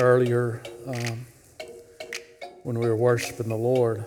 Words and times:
earlier 0.00 0.62
um, 0.86 1.26
when 2.62 2.78
we 2.78 2.86
were 2.88 2.96
worshiping 2.96 3.48
the 3.48 3.56
Lord. 3.56 4.04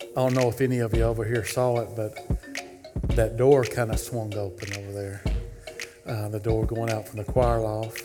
I 0.00 0.14
don't 0.14 0.34
know 0.34 0.48
if 0.48 0.60
any 0.60 0.78
of 0.78 0.94
you 0.94 1.02
over 1.02 1.24
here 1.24 1.44
saw 1.44 1.80
it, 1.80 1.88
but 1.96 2.14
that 3.16 3.36
door 3.36 3.64
kind 3.64 3.90
of 3.90 3.98
swung 3.98 4.34
open 4.36 4.72
over 4.76 4.92
there. 4.92 5.24
Uh, 6.06 6.28
the 6.28 6.40
door 6.40 6.66
going 6.66 6.90
out 6.90 7.08
from 7.08 7.18
the 7.18 7.24
choir 7.24 7.60
loft. 7.60 8.02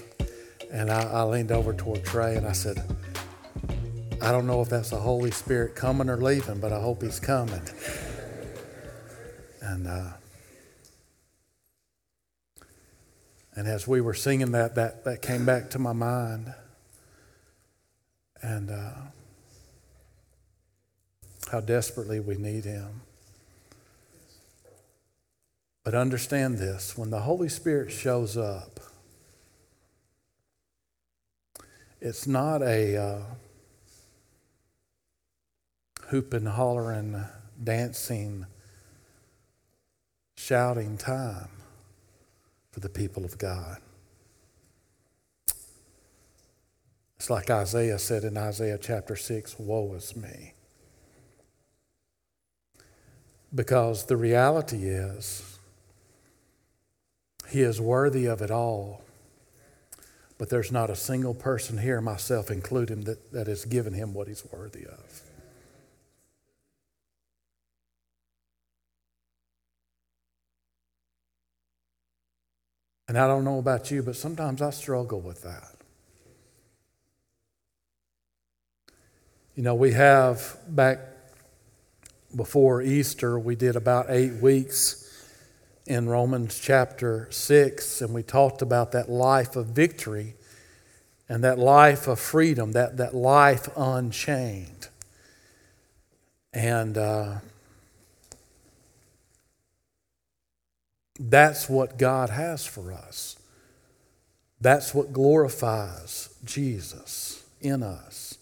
And 0.71 0.91
I, 0.91 1.03
I 1.03 1.23
leaned 1.23 1.51
over 1.51 1.73
toward 1.73 2.03
Trey 2.03 2.35
and 2.35 2.45
I 2.45 2.51
said, 2.51 2.83
I 4.21 4.31
don't 4.31 4.47
know 4.47 4.61
if 4.61 4.69
that's 4.69 4.89
the 4.89 4.97
Holy 4.97 5.31
Spirit 5.31 5.75
coming 5.75 6.09
or 6.09 6.17
leaving, 6.17 6.59
but 6.59 6.73
I 6.73 6.79
hope 6.79 7.01
he's 7.01 7.19
coming. 7.19 7.61
And 9.61 9.87
uh, 9.87 10.11
and 13.55 13.67
as 13.67 13.87
we 13.87 14.01
were 14.01 14.13
singing 14.13 14.51
that, 14.51 14.75
that 14.75 15.03
that 15.05 15.21
came 15.21 15.45
back 15.45 15.69
to 15.71 15.79
my 15.79 15.93
mind. 15.93 16.53
And 18.67 18.79
uh, 18.79 18.89
how 21.51 21.61
desperately 21.61 22.19
we 22.19 22.35
need 22.35 22.65
him. 22.65 23.01
But 25.83 25.95
understand 25.95 26.57
this 26.57 26.97
when 26.97 27.09
the 27.09 27.21
Holy 27.21 27.47
Spirit 27.47 27.91
shows 27.91 28.35
up, 28.35 28.79
it's 32.01 32.27
not 32.27 32.61
a 32.61 32.97
uh, 32.97 33.19
hooping, 36.07 36.45
hollering, 36.45 37.23
dancing, 37.63 38.45
shouting 40.35 40.97
time 40.97 41.49
for 42.71 42.81
the 42.81 42.89
people 42.89 43.23
of 43.23 43.37
God. 43.37 43.77
It's 47.17 47.29
like 47.29 47.49
Isaiah 47.49 47.97
said 47.97 48.23
in 48.23 48.37
Isaiah 48.37 48.77
chapter 48.79 49.15
6 49.15 49.57
Woe 49.57 49.93
is 49.93 50.15
me. 50.15 50.53
Because 53.53 54.05
the 54.05 54.17
reality 54.17 54.87
is, 54.87 55.57
He 57.49 57.61
is 57.61 57.81
worthy 57.81 58.25
of 58.25 58.41
it 58.41 58.51
all. 58.51 59.01
But 60.37 60.49
there's 60.49 60.71
not 60.71 60.91
a 60.91 60.95
single 60.95 61.33
person 61.33 61.79
here, 61.79 61.99
myself 62.01 62.51
included, 62.51 63.05
that, 63.05 63.31
that 63.31 63.47
has 63.47 63.65
given 63.65 63.93
Him 63.93 64.13
what 64.13 64.27
He's 64.27 64.43
worthy 64.51 64.85
of. 64.85 65.21
And 73.07 73.17
I 73.17 73.25
don't 73.25 73.45
know 73.45 73.57
about 73.57 73.89
you, 73.89 74.03
but 74.03 74.15
sometimes 74.15 74.61
I 74.61 74.69
struggle 74.69 75.21
with 75.21 75.41
that. 75.43 75.76
You 79.57 79.63
know, 79.63 79.73
we 79.73 79.93
have 79.93 80.55
back 80.67 80.99
before 82.35 82.83
Easter, 82.83 83.39
we 83.39 83.55
did 83.55 83.75
about 83.75 84.05
eight 84.07 84.33
weeks 84.33 85.03
in 85.87 86.07
Romans 86.07 86.59
chapter 86.59 87.27
6, 87.31 88.01
and 88.01 88.13
we 88.13 88.21
talked 88.21 88.61
about 88.61 88.91
that 88.91 89.09
life 89.09 89.55
of 89.55 89.65
victory 89.69 90.35
and 91.27 91.43
that 91.43 91.57
life 91.57 92.07
of 92.07 92.19
freedom, 92.19 92.73
that, 92.73 92.97
that 92.97 93.15
life 93.15 93.67
unchained. 93.75 94.89
And 96.53 96.95
uh, 96.95 97.37
that's 101.19 101.67
what 101.67 101.97
God 101.97 102.29
has 102.29 102.63
for 102.63 102.93
us. 102.93 103.37
That's 104.61 104.93
what 104.93 105.11
glorifies 105.11 106.29
Jesus 106.45 107.43
in 107.59 107.81
us. 107.81 108.37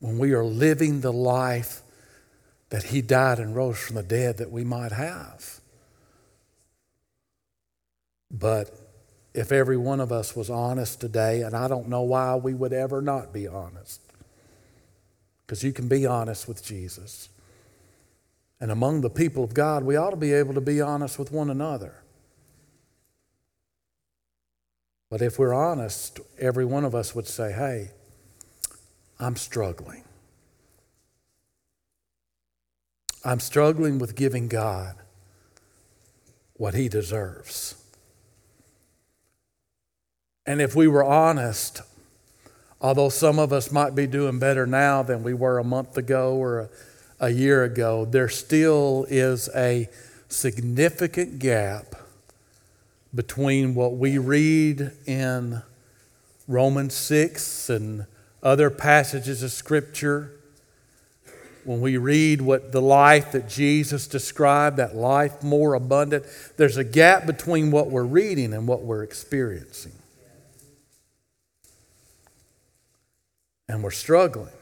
When 0.00 0.18
we 0.18 0.32
are 0.32 0.44
living 0.44 1.00
the 1.00 1.12
life 1.12 1.82
that 2.70 2.84
He 2.84 3.00
died 3.02 3.38
and 3.38 3.54
rose 3.54 3.78
from 3.78 3.96
the 3.96 4.02
dead 4.02 4.38
that 4.38 4.50
we 4.50 4.64
might 4.64 4.92
have. 4.92 5.60
But 8.30 8.70
if 9.34 9.52
every 9.52 9.76
one 9.76 10.00
of 10.00 10.10
us 10.10 10.34
was 10.34 10.50
honest 10.50 11.00
today, 11.00 11.42
and 11.42 11.54
I 11.54 11.68
don't 11.68 11.88
know 11.88 12.02
why 12.02 12.34
we 12.36 12.54
would 12.54 12.72
ever 12.72 13.00
not 13.00 13.32
be 13.32 13.46
honest, 13.46 14.00
because 15.46 15.62
you 15.62 15.72
can 15.72 15.88
be 15.88 16.06
honest 16.06 16.48
with 16.48 16.64
Jesus. 16.64 17.28
And 18.60 18.70
among 18.70 19.00
the 19.00 19.10
people 19.10 19.42
of 19.42 19.54
God, 19.54 19.84
we 19.84 19.96
ought 19.96 20.10
to 20.10 20.16
be 20.16 20.32
able 20.32 20.54
to 20.54 20.60
be 20.60 20.80
honest 20.80 21.18
with 21.18 21.32
one 21.32 21.50
another. 21.50 22.02
But 25.10 25.22
if 25.22 25.38
we're 25.38 25.54
honest, 25.54 26.20
every 26.38 26.64
one 26.64 26.84
of 26.84 26.94
us 26.94 27.14
would 27.14 27.26
say, 27.26 27.52
hey, 27.52 27.90
I'm 29.20 29.36
struggling. 29.36 30.02
I'm 33.22 33.38
struggling 33.38 33.98
with 33.98 34.16
giving 34.16 34.48
God 34.48 34.94
what 36.54 36.74
He 36.74 36.88
deserves. 36.88 37.74
And 40.46 40.62
if 40.62 40.74
we 40.74 40.88
were 40.88 41.04
honest, 41.04 41.82
although 42.80 43.10
some 43.10 43.38
of 43.38 43.52
us 43.52 43.70
might 43.70 43.94
be 43.94 44.06
doing 44.06 44.38
better 44.38 44.66
now 44.66 45.02
than 45.02 45.22
we 45.22 45.34
were 45.34 45.58
a 45.58 45.64
month 45.64 45.98
ago 45.98 46.34
or 46.34 46.60
a, 46.60 46.68
a 47.20 47.28
year 47.28 47.62
ago, 47.62 48.06
there 48.06 48.28
still 48.30 49.06
is 49.10 49.50
a 49.54 49.90
significant 50.28 51.38
gap 51.38 51.94
between 53.14 53.74
what 53.74 53.96
we 53.96 54.16
read 54.16 54.92
in 55.04 55.60
Romans 56.48 56.94
6 56.94 57.68
and 57.68 58.06
other 58.42 58.70
passages 58.70 59.42
of 59.42 59.52
Scripture 59.52 60.32
when 61.64 61.80
we 61.80 61.96
read 61.96 62.40
what 62.40 62.72
the 62.72 62.80
life 62.80 63.32
that 63.32 63.48
Jesus 63.48 64.06
described, 64.06 64.78
that 64.78 64.96
life 64.96 65.42
more 65.42 65.74
abundant, 65.74 66.24
there's 66.56 66.76
a 66.76 66.84
gap 66.84 67.26
between 67.26 67.70
what 67.70 67.90
we're 67.90 68.02
reading 68.02 68.52
and 68.54 68.66
what 68.66 68.82
we're 68.82 69.02
experiencing. 69.02 69.92
And 73.68 73.84
we're 73.84 73.90
struggling. 73.90 74.52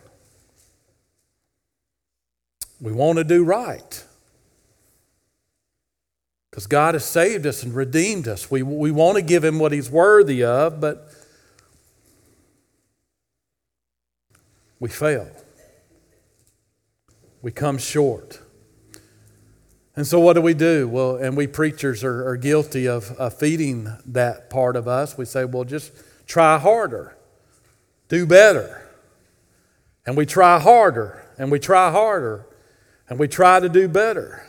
We 2.81 2.93
want 2.93 3.19
to 3.19 3.25
do 3.25 3.45
right. 3.45 4.05
Because 6.51 6.67
God 6.67 6.95
has 6.95 7.05
saved 7.05 7.47
us 7.47 7.63
and 7.63 7.75
redeemed 7.75 8.29
us. 8.29 8.51
We, 8.51 8.63
we 8.63 8.91
want 8.91 9.17
to 9.17 9.23
give 9.23 9.45
Him 9.45 9.59
what 9.59 9.73
He's 9.73 9.89
worthy 9.89 10.45
of, 10.45 10.81
but 10.81 11.08
we 14.81 14.89
fail 14.89 15.29
we 17.43 17.53
come 17.53 17.79
short. 17.79 18.41
And 19.97 20.07
so, 20.07 20.21
what 20.21 20.35
do 20.35 20.41
we 20.41 20.55
do? 20.55 20.89
Well, 20.89 21.17
and 21.17 21.37
we 21.37 21.47
preachers 21.47 22.05
are, 22.05 22.29
are 22.29 22.37
guilty 22.37 22.87
of, 22.87 23.11
of 23.13 23.35
feeding 23.39 23.93
that 24.07 24.49
part 24.51 24.77
of 24.77 24.87
us. 24.87 25.19
We 25.19 25.25
say, 25.25 25.45
well, 25.45 25.65
just 25.65 25.93
try 26.27 26.59
harder, 26.59 27.17
do 28.09 28.27
better. 28.27 28.85
And 30.07 30.17
we 30.17 30.25
try 30.25 30.59
harder, 30.59 31.27
and 31.37 31.51
we 31.51 31.59
try 31.59 31.91
harder, 31.91 32.47
and 33.09 33.19
we 33.19 33.29
try 33.29 33.61
to 33.61 33.69
do 33.69 33.89
better. 33.89 34.45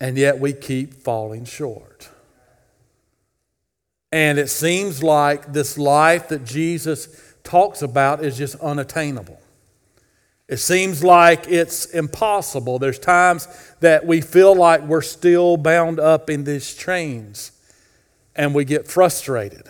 And 0.00 0.16
yet 0.16 0.40
we 0.40 0.54
keep 0.54 0.94
falling 0.94 1.44
short. 1.44 2.08
And 4.10 4.38
it 4.38 4.48
seems 4.48 5.02
like 5.02 5.52
this 5.52 5.78
life 5.78 6.28
that 6.28 6.44
Jesus 6.44 7.29
talks 7.50 7.82
about 7.82 8.24
is 8.24 8.38
just 8.38 8.54
unattainable. 8.60 9.40
It 10.46 10.58
seems 10.58 11.02
like 11.02 11.48
it's 11.48 11.86
impossible. 11.86 12.78
There's 12.78 12.98
times 12.98 13.48
that 13.80 14.06
we 14.06 14.20
feel 14.20 14.54
like 14.54 14.82
we're 14.82 15.02
still 15.02 15.56
bound 15.56 15.98
up 15.98 16.30
in 16.30 16.44
these 16.44 16.74
chains 16.74 17.50
and 18.36 18.54
we 18.54 18.64
get 18.64 18.86
frustrated 18.86 19.64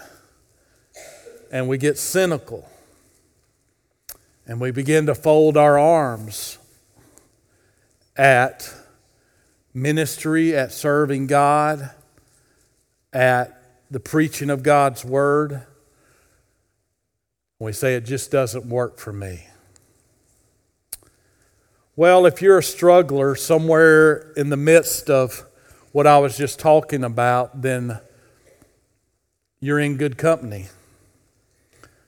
and 1.50 1.69
we 1.69 1.78
get 1.78 1.96
cynical 1.96 2.69
and 4.46 4.60
we 4.60 4.70
begin 4.70 5.06
to 5.06 5.14
fold 5.14 5.56
our 5.56 5.78
arms 5.78 6.58
at 8.14 8.75
ministry, 9.72 10.55
at 10.55 10.70
serving 10.70 11.28
God, 11.28 11.90
at 13.10 13.62
the 13.90 14.00
preaching 14.00 14.50
of 14.50 14.62
God's 14.62 15.02
word. 15.02 15.62
We 17.60 17.72
say 17.74 17.94
it 17.94 18.06
just 18.06 18.30
doesn't 18.30 18.64
work 18.64 18.98
for 18.98 19.12
me. 19.12 19.46
Well, 21.94 22.24
if 22.24 22.40
you're 22.40 22.58
a 22.58 22.62
struggler 22.62 23.34
somewhere 23.34 24.32
in 24.34 24.48
the 24.48 24.56
midst 24.56 25.10
of 25.10 25.44
what 25.92 26.06
I 26.06 26.16
was 26.18 26.38
just 26.38 26.58
talking 26.58 27.04
about, 27.04 27.60
then 27.60 28.00
you're 29.60 29.78
in 29.78 29.98
good 29.98 30.16
company 30.16 30.68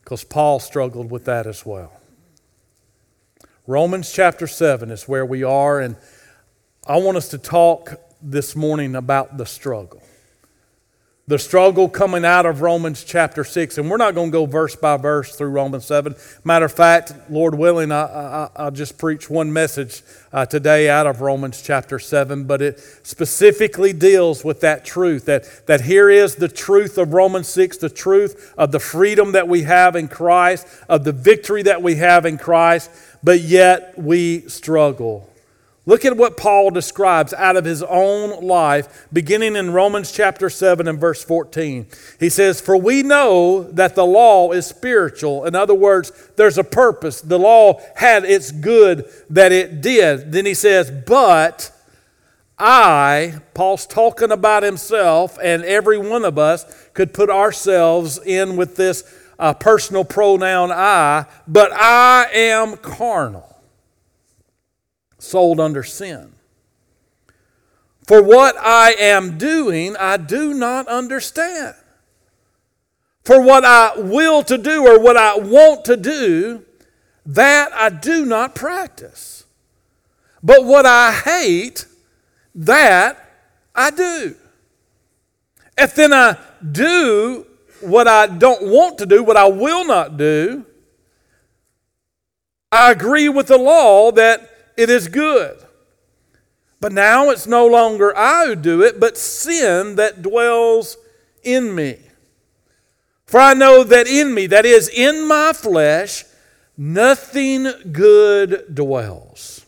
because 0.02 0.24
Paul 0.24 0.58
struggled 0.58 1.10
with 1.10 1.26
that 1.26 1.46
as 1.46 1.66
well. 1.66 1.92
Romans 3.66 4.10
chapter 4.10 4.46
7 4.46 4.90
is 4.90 5.06
where 5.06 5.26
we 5.26 5.42
are, 5.42 5.80
and 5.80 5.96
I 6.86 6.96
want 6.96 7.18
us 7.18 7.28
to 7.28 7.36
talk 7.38 8.00
this 8.22 8.56
morning 8.56 8.96
about 8.96 9.36
the 9.36 9.44
struggle. 9.44 10.01
The 11.28 11.38
struggle 11.38 11.88
coming 11.88 12.24
out 12.24 12.46
of 12.46 12.62
Romans 12.62 13.04
chapter 13.04 13.44
6. 13.44 13.78
And 13.78 13.88
we're 13.88 13.96
not 13.96 14.14
going 14.14 14.30
to 14.30 14.32
go 14.32 14.44
verse 14.44 14.74
by 14.74 14.96
verse 14.96 15.36
through 15.36 15.50
Romans 15.50 15.84
7. 15.84 16.16
Matter 16.42 16.64
of 16.64 16.72
fact, 16.72 17.12
Lord 17.30 17.54
willing, 17.54 17.92
I, 17.92 18.48
I, 18.56 18.64
will 18.64 18.70
just 18.72 18.98
preach 18.98 19.30
one 19.30 19.52
message 19.52 20.02
uh, 20.32 20.46
today 20.46 20.90
out 20.90 21.06
of 21.06 21.20
Romans 21.20 21.62
chapter 21.62 22.00
7, 22.00 22.44
but 22.44 22.60
it 22.60 22.80
specifically 23.04 23.92
deals 23.92 24.44
with 24.44 24.60
that 24.60 24.84
truth 24.84 25.26
that, 25.26 25.66
that 25.66 25.82
here 25.82 26.10
is 26.10 26.34
the 26.34 26.48
truth 26.48 26.98
of 26.98 27.12
Romans 27.12 27.48
6, 27.48 27.76
the 27.76 27.88
truth 27.88 28.52
of 28.58 28.72
the 28.72 28.80
freedom 28.80 29.32
that 29.32 29.46
we 29.46 29.62
have 29.62 29.94
in 29.94 30.08
Christ, 30.08 30.66
of 30.88 31.04
the 31.04 31.12
victory 31.12 31.62
that 31.62 31.82
we 31.82 31.96
have 31.96 32.26
in 32.26 32.36
Christ, 32.36 32.90
but 33.22 33.40
yet 33.40 33.96
we 33.96 34.40
struggle. 34.48 35.31
Look 35.84 36.04
at 36.04 36.16
what 36.16 36.36
Paul 36.36 36.70
describes 36.70 37.34
out 37.34 37.56
of 37.56 37.64
his 37.64 37.82
own 37.82 38.46
life, 38.46 39.08
beginning 39.12 39.56
in 39.56 39.72
Romans 39.72 40.12
chapter 40.12 40.48
7 40.48 40.86
and 40.86 41.00
verse 41.00 41.24
14. 41.24 41.86
He 42.20 42.28
says, 42.28 42.60
For 42.60 42.76
we 42.76 43.02
know 43.02 43.64
that 43.64 43.96
the 43.96 44.06
law 44.06 44.52
is 44.52 44.64
spiritual. 44.64 45.44
In 45.44 45.56
other 45.56 45.74
words, 45.74 46.12
there's 46.36 46.56
a 46.56 46.62
purpose. 46.62 47.20
The 47.20 47.38
law 47.38 47.80
had 47.96 48.24
its 48.24 48.52
good 48.52 49.10
that 49.28 49.50
it 49.50 49.80
did. 49.80 50.30
Then 50.30 50.46
he 50.46 50.54
says, 50.54 50.88
But 50.88 51.72
I, 52.56 53.40
Paul's 53.52 53.84
talking 53.84 54.30
about 54.30 54.62
himself, 54.62 55.36
and 55.42 55.64
every 55.64 55.98
one 55.98 56.24
of 56.24 56.38
us 56.38 56.64
could 56.94 57.12
put 57.12 57.28
ourselves 57.28 58.20
in 58.24 58.56
with 58.56 58.76
this 58.76 59.02
uh, 59.36 59.52
personal 59.52 60.04
pronoun 60.04 60.70
I, 60.70 61.26
but 61.48 61.72
I 61.72 62.26
am 62.32 62.76
carnal 62.76 63.51
sold 65.22 65.60
under 65.60 65.82
sin. 65.82 66.32
For 68.06 68.22
what 68.22 68.56
I 68.58 68.94
am 68.98 69.38
doing, 69.38 69.96
I 69.96 70.16
do 70.16 70.52
not 70.52 70.88
understand. 70.88 71.74
For 73.24 73.40
what 73.40 73.64
I 73.64 73.92
will 73.96 74.42
to 74.42 74.58
do 74.58 74.86
or 74.86 74.98
what 74.98 75.16
I 75.16 75.38
want 75.38 75.84
to 75.84 75.96
do, 75.96 76.64
that 77.24 77.72
I 77.72 77.88
do 77.88 78.26
not 78.26 78.56
practice. 78.56 79.44
But 80.42 80.64
what 80.64 80.84
I 80.84 81.12
hate, 81.12 81.86
that 82.56 83.16
I 83.74 83.90
do. 83.90 84.34
If 85.78 85.94
then 85.94 86.12
I 86.12 86.36
do 86.70 87.46
what 87.80 88.08
I 88.08 88.26
don't 88.26 88.64
want 88.64 88.98
to 88.98 89.06
do, 89.06 89.22
what 89.22 89.36
I 89.36 89.46
will 89.46 89.86
not 89.86 90.16
do, 90.16 90.66
I 92.72 92.90
agree 92.90 93.28
with 93.28 93.46
the 93.46 93.58
law 93.58 94.10
that 94.12 94.51
it 94.76 94.90
is 94.90 95.08
good. 95.08 95.58
But 96.80 96.92
now 96.92 97.30
it's 97.30 97.46
no 97.46 97.66
longer 97.66 98.16
I 98.16 98.46
who 98.46 98.56
do 98.56 98.82
it, 98.82 98.98
but 98.98 99.16
sin 99.16 99.96
that 99.96 100.20
dwells 100.20 100.96
in 101.44 101.74
me. 101.74 101.98
For 103.24 103.40
I 103.40 103.54
know 103.54 103.84
that 103.84 104.06
in 104.06 104.34
me, 104.34 104.46
that 104.48 104.66
is, 104.66 104.88
in 104.88 105.26
my 105.26 105.52
flesh, 105.52 106.24
nothing 106.76 107.68
good 107.92 108.74
dwells. 108.74 109.64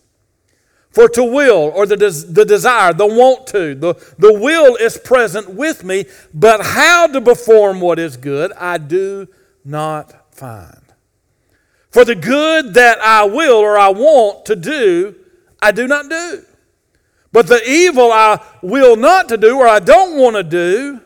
For 0.91 1.09
to 1.09 1.25
will, 1.25 1.73
or 1.75 1.87
the, 1.87 1.97
des- 1.97 2.27
the 2.33 2.45
desire, 2.45 2.93
the 2.93 3.07
want 3.07 3.47
to, 3.49 3.75
the, 3.75 3.95
the 4.19 4.33
will 4.33 4.77
is 4.77 4.99
present 4.99 5.51
with 5.51 5.83
me, 5.83 6.05
but 6.33 6.65
how 6.65 7.07
to 7.09 7.21
perform 7.21 7.81
what 7.81 7.99
is 7.99 8.17
good, 8.17 8.53
I 8.53 8.79
do 8.79 9.27
not 9.65 10.35
find. 10.35 10.84
For 11.95 12.05
the 12.05 12.17
good 12.17 12.75
that 12.75 12.99
I 13.01 13.23
will 13.23 13.55
or 13.55 13.79
I 13.79 13.87
want 13.91 14.47
to 14.47 14.57
do, 14.57 15.15
I 15.63 15.71
do 15.71 15.87
not 15.87 16.11
do. 16.11 16.45
But 17.31 17.47
the 17.47 17.63
evil 17.65 18.11
I 18.11 18.45
will 18.63 18.97
not 18.97 19.29
to 19.29 19.37
do 19.37 19.57
or 19.59 19.69
I 19.69 19.79
don't 19.79 20.19
want 20.19 20.35
to 20.35 20.43
do, 20.43 21.01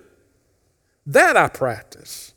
that 1.04 1.36
I 1.36 1.48
practice. 1.48 2.32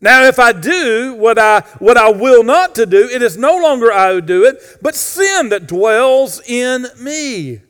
Now, 0.00 0.24
if 0.24 0.38
I 0.38 0.52
do 0.52 1.12
what 1.12 1.38
I, 1.38 1.60
what 1.78 1.98
I 1.98 2.10
will 2.10 2.42
not 2.42 2.74
to 2.76 2.86
do, 2.86 3.06
it 3.06 3.20
is 3.20 3.36
no 3.36 3.58
longer 3.58 3.92
I 3.92 4.14
who 4.14 4.22
do 4.22 4.46
it, 4.46 4.78
but 4.80 4.94
sin 4.94 5.50
that 5.50 5.66
dwells 5.66 6.40
in 6.48 6.86
me. 6.98 7.60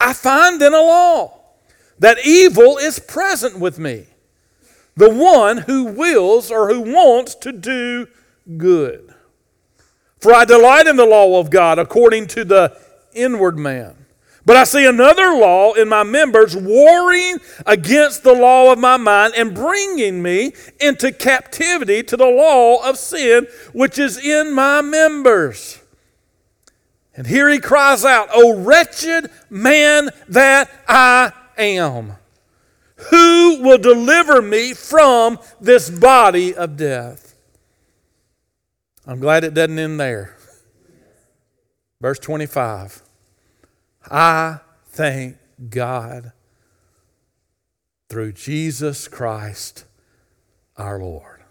I 0.00 0.12
find 0.12 0.60
in 0.60 0.74
a 0.74 0.82
law 0.82 1.40
that 2.00 2.26
evil 2.26 2.78
is 2.78 2.98
present 2.98 3.60
with 3.60 3.78
me, 3.78 4.06
the 4.96 5.10
one 5.10 5.58
who 5.58 5.84
wills 5.84 6.50
or 6.50 6.68
who 6.68 6.80
wants 6.80 7.36
to 7.36 7.52
do 7.52 8.08
good. 8.56 9.14
For 10.20 10.32
I 10.32 10.44
delight 10.44 10.86
in 10.86 10.96
the 10.96 11.04
law 11.04 11.38
of 11.38 11.50
God 11.50 11.78
according 11.78 12.28
to 12.28 12.44
the 12.44 12.76
inward 13.12 13.58
man. 13.58 14.04
But 14.46 14.56
I 14.56 14.64
see 14.64 14.86
another 14.86 15.34
law 15.34 15.72
in 15.72 15.88
my 15.88 16.02
members 16.02 16.54
warring 16.54 17.38
against 17.64 18.22
the 18.24 18.34
law 18.34 18.72
of 18.72 18.78
my 18.78 18.98
mind 18.98 19.34
and 19.36 19.54
bringing 19.54 20.22
me 20.22 20.52
into 20.80 21.12
captivity 21.12 22.02
to 22.02 22.16
the 22.16 22.26
law 22.26 22.86
of 22.86 22.98
sin 22.98 23.46
which 23.72 23.98
is 23.98 24.22
in 24.22 24.52
my 24.52 24.82
members. 24.82 25.80
And 27.16 27.26
here 27.26 27.48
he 27.48 27.58
cries 27.58 28.04
out, 28.04 28.28
O 28.34 28.60
wretched 28.60 29.30
man 29.48 30.10
that 30.28 30.70
I 30.86 31.32
am, 31.56 32.14
who 32.96 33.62
will 33.62 33.78
deliver 33.78 34.42
me 34.42 34.74
from 34.74 35.38
this 35.60 35.88
body 35.88 36.54
of 36.54 36.76
death? 36.76 37.23
I'm 39.06 39.20
glad 39.20 39.44
it 39.44 39.54
doesn't 39.54 39.78
end 39.78 40.00
there. 40.00 40.36
Verse 42.00 42.18
25 42.18 43.02
I 44.10 44.60
thank 44.86 45.36
God 45.70 46.32
through 48.08 48.32
Jesus 48.32 49.08
Christ 49.08 49.84
our 50.76 50.98
Lord. 50.98 51.42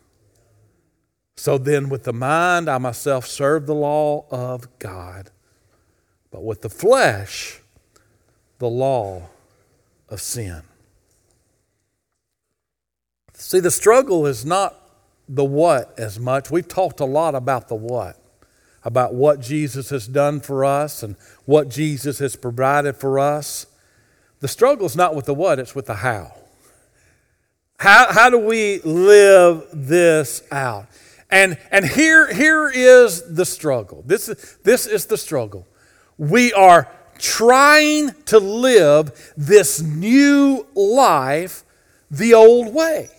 So 1.36 1.58
then, 1.58 1.90
with 1.90 2.04
the 2.04 2.14
mind, 2.14 2.70
I 2.70 2.78
myself 2.78 3.26
serve 3.26 3.66
the 3.66 3.76
law 3.76 4.26
of 4.32 4.80
God, 4.80 5.32
but 6.32 6.44
with 6.44 6.62
the 6.62 6.70
flesh, 6.70 7.60
the 8.60 8.70
law 8.70 9.24
of 10.10 10.22
sin. 10.22 10.62
See, 13.34 13.60
the 13.60 13.72
struggle 13.72 14.26
is 14.26 14.46
not 14.46 14.83
the 15.34 15.44
what 15.44 15.98
as 15.98 16.20
much. 16.20 16.52
We've 16.52 16.68
talked 16.68 17.00
a 17.00 17.06
lot 17.06 17.34
about 17.34 17.68
the 17.68 17.76
what, 17.76 18.18
about 18.84 19.16
what 19.16 19.42
Jesus 19.42 19.90
has 19.90 20.08
done 20.08 20.40
for 20.40 20.64
us 20.64 21.02
and 21.02 21.16
what 21.46 21.70
Jesus 21.70 22.20
has 22.20 22.36
provided 22.36 22.96
for 22.96 23.18
us. 23.18 23.66
The 24.42 24.48
struggle 24.48 24.86
is 24.86 24.96
not 24.96 25.16
with 25.16 25.26
the 25.26 25.34
what, 25.34 25.58
it's 25.58 25.74
with 25.74 25.88
the 25.88 25.96
how. 25.96 26.34
How, 27.80 28.14
how 28.14 28.30
do 28.30 28.38
we 28.38 28.80
live 28.82 29.68
this 29.74 30.44
out? 30.52 30.86
And, 31.32 31.58
and 31.72 31.84
here, 31.84 32.32
here 32.32 32.70
is 32.70 33.36
the 33.36 33.46
struggle. 33.46 34.04
This 34.06 34.30
is, 34.30 34.58
this 34.64 34.86
is 34.86 35.08
the 35.08 35.18
struggle. 35.18 35.68
We 36.18 36.54
are 36.54 36.88
trying 37.18 38.12
to 38.26 38.38
live 38.38 39.34
this 39.36 39.82
new 39.82 40.68
life 40.76 41.64
the 42.12 42.36
old 42.36 42.74
way. 42.74 43.10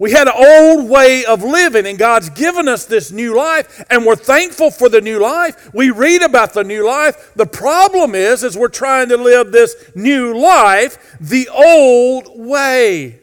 We 0.00 0.12
had 0.12 0.28
an 0.28 0.34
old 0.34 0.88
way 0.88 1.26
of 1.26 1.42
living, 1.42 1.84
and 1.84 1.98
God's 1.98 2.30
given 2.30 2.68
us 2.68 2.86
this 2.86 3.12
new 3.12 3.36
life, 3.36 3.84
and 3.90 4.06
we're 4.06 4.16
thankful 4.16 4.70
for 4.70 4.88
the 4.88 5.02
new 5.02 5.18
life. 5.18 5.68
We 5.74 5.90
read 5.90 6.22
about 6.22 6.54
the 6.54 6.64
new 6.64 6.86
life. 6.86 7.32
The 7.36 7.44
problem 7.44 8.14
is, 8.14 8.42
is 8.42 8.56
we're 8.56 8.68
trying 8.68 9.10
to 9.10 9.18
live 9.18 9.52
this 9.52 9.76
new 9.94 10.38
life 10.38 11.18
the 11.20 11.50
old 11.50 12.30
way. 12.34 13.20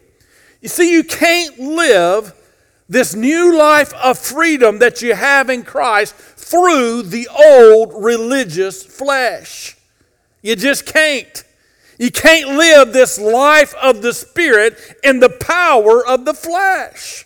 You 0.62 0.70
see, 0.70 0.92
you 0.92 1.04
can't 1.04 1.58
live 1.58 2.36
this 2.88 3.16
new 3.16 3.58
life 3.58 3.92
of 3.96 4.20
freedom 4.20 4.78
that 4.78 5.02
you 5.02 5.16
have 5.16 5.50
in 5.50 5.64
Christ 5.64 6.14
through 6.14 7.02
the 7.02 7.28
old 7.28 8.04
religious 8.04 8.84
flesh. 8.84 9.76
You 10.44 10.56
just 10.56 10.86
can't. 10.86 11.44
You 11.98 12.12
can't 12.12 12.58
live 12.58 12.94
this 12.94 13.20
life 13.20 13.74
of 13.76 14.02
the 14.02 14.14
Spirit 14.14 14.78
in 15.04 15.20
the 15.20 15.30
power 15.30 16.06
of 16.06 16.26
the 16.26 16.34
flesh. 16.34 17.26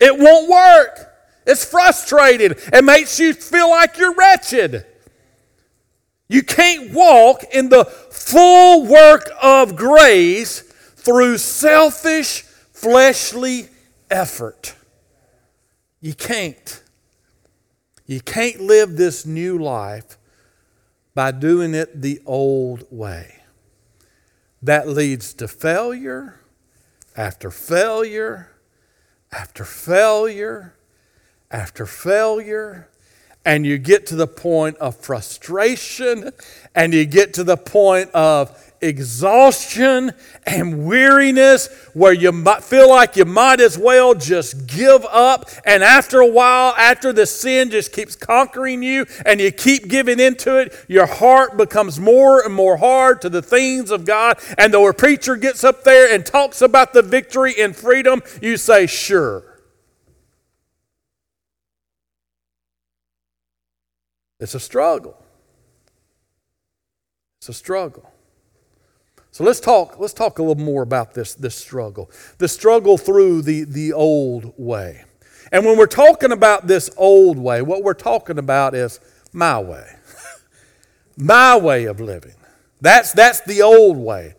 It 0.00 0.18
won't 0.18 0.48
work. 0.48 1.12
It's 1.46 1.64
frustrating. 1.64 2.54
It 2.72 2.84
makes 2.84 3.20
you 3.20 3.34
feel 3.34 3.70
like 3.70 3.98
you're 3.98 4.14
wretched. 4.14 4.86
You 6.28 6.42
can't 6.42 6.92
walk 6.92 7.44
in 7.52 7.68
the 7.68 7.84
full 7.84 8.86
work 8.86 9.30
of 9.40 9.76
grace 9.76 10.60
through 10.60 11.38
selfish, 11.38 12.42
fleshly 12.72 13.68
effort. 14.10 14.74
You 16.00 16.14
can't. 16.14 16.82
You 18.06 18.20
can't 18.20 18.60
live 18.60 18.96
this 18.96 19.26
new 19.26 19.58
life 19.58 20.16
by 21.14 21.32
doing 21.32 21.74
it 21.74 22.02
the 22.02 22.20
old 22.26 22.86
way 22.90 23.35
that 24.66 24.88
leads 24.88 25.32
to 25.34 25.48
failure 25.48 26.40
after 27.16 27.50
failure 27.50 28.50
after 29.32 29.64
failure 29.64 30.74
after 31.50 31.86
failure. 31.86 32.88
And 33.44 33.64
you 33.64 33.78
get 33.78 34.06
to 34.08 34.16
the 34.16 34.26
point 34.26 34.76
of 34.78 34.96
frustration 34.96 36.32
and 36.74 36.92
you 36.92 37.04
get 37.04 37.32
to 37.34 37.44
the 37.44 37.56
point 37.56 38.10
of 38.10 38.65
exhaustion 38.80 40.12
and 40.44 40.86
weariness 40.86 41.68
where 41.94 42.12
you 42.12 42.32
might 42.32 42.62
feel 42.62 42.88
like 42.88 43.16
you 43.16 43.24
might 43.24 43.60
as 43.60 43.78
well 43.78 44.14
just 44.14 44.66
give 44.66 45.04
up. 45.06 45.48
And 45.64 45.82
after 45.82 46.20
a 46.20 46.26
while, 46.26 46.74
after 46.76 47.12
the 47.12 47.26
sin 47.26 47.70
just 47.70 47.92
keeps 47.92 48.16
conquering 48.16 48.82
you 48.82 49.06
and 49.24 49.40
you 49.40 49.50
keep 49.50 49.88
giving 49.88 50.20
into 50.20 50.58
it, 50.58 50.74
your 50.88 51.06
heart 51.06 51.56
becomes 51.56 51.98
more 51.98 52.44
and 52.44 52.54
more 52.54 52.76
hard 52.76 53.20
to 53.22 53.28
the 53.28 53.42
things 53.42 53.90
of 53.90 54.04
God. 54.04 54.38
And 54.58 54.72
though 54.72 54.88
a 54.88 54.94
preacher 54.94 55.36
gets 55.36 55.64
up 55.64 55.84
there 55.84 56.12
and 56.12 56.24
talks 56.24 56.62
about 56.62 56.92
the 56.92 57.02
victory 57.02 57.54
and 57.58 57.74
freedom, 57.74 58.22
you 58.40 58.56
say, 58.56 58.86
sure. 58.86 59.42
It's 64.38 64.54
a 64.54 64.60
struggle. 64.60 65.16
It's 67.40 67.48
a 67.48 67.54
struggle. 67.54 68.10
So 69.36 69.44
let's 69.44 69.60
talk, 69.60 69.98
let's 69.98 70.14
talk 70.14 70.38
a 70.38 70.42
little 70.42 70.64
more 70.64 70.80
about 70.80 71.12
this, 71.12 71.34
this 71.34 71.54
struggle. 71.54 72.10
The 72.38 72.48
struggle 72.48 72.96
through 72.96 73.42
the, 73.42 73.64
the 73.64 73.92
old 73.92 74.54
way. 74.56 75.04
And 75.52 75.66
when 75.66 75.76
we're 75.76 75.84
talking 75.84 76.32
about 76.32 76.66
this 76.66 76.88
old 76.96 77.36
way, 77.36 77.60
what 77.60 77.82
we're 77.82 77.92
talking 77.92 78.38
about 78.38 78.74
is 78.74 78.98
my 79.34 79.58
way. 79.60 79.94
my 81.18 81.54
way 81.54 81.84
of 81.84 82.00
living. 82.00 82.32
That's, 82.80 83.12
that's 83.12 83.42
the 83.42 83.60
old 83.60 83.98
way. 83.98 84.36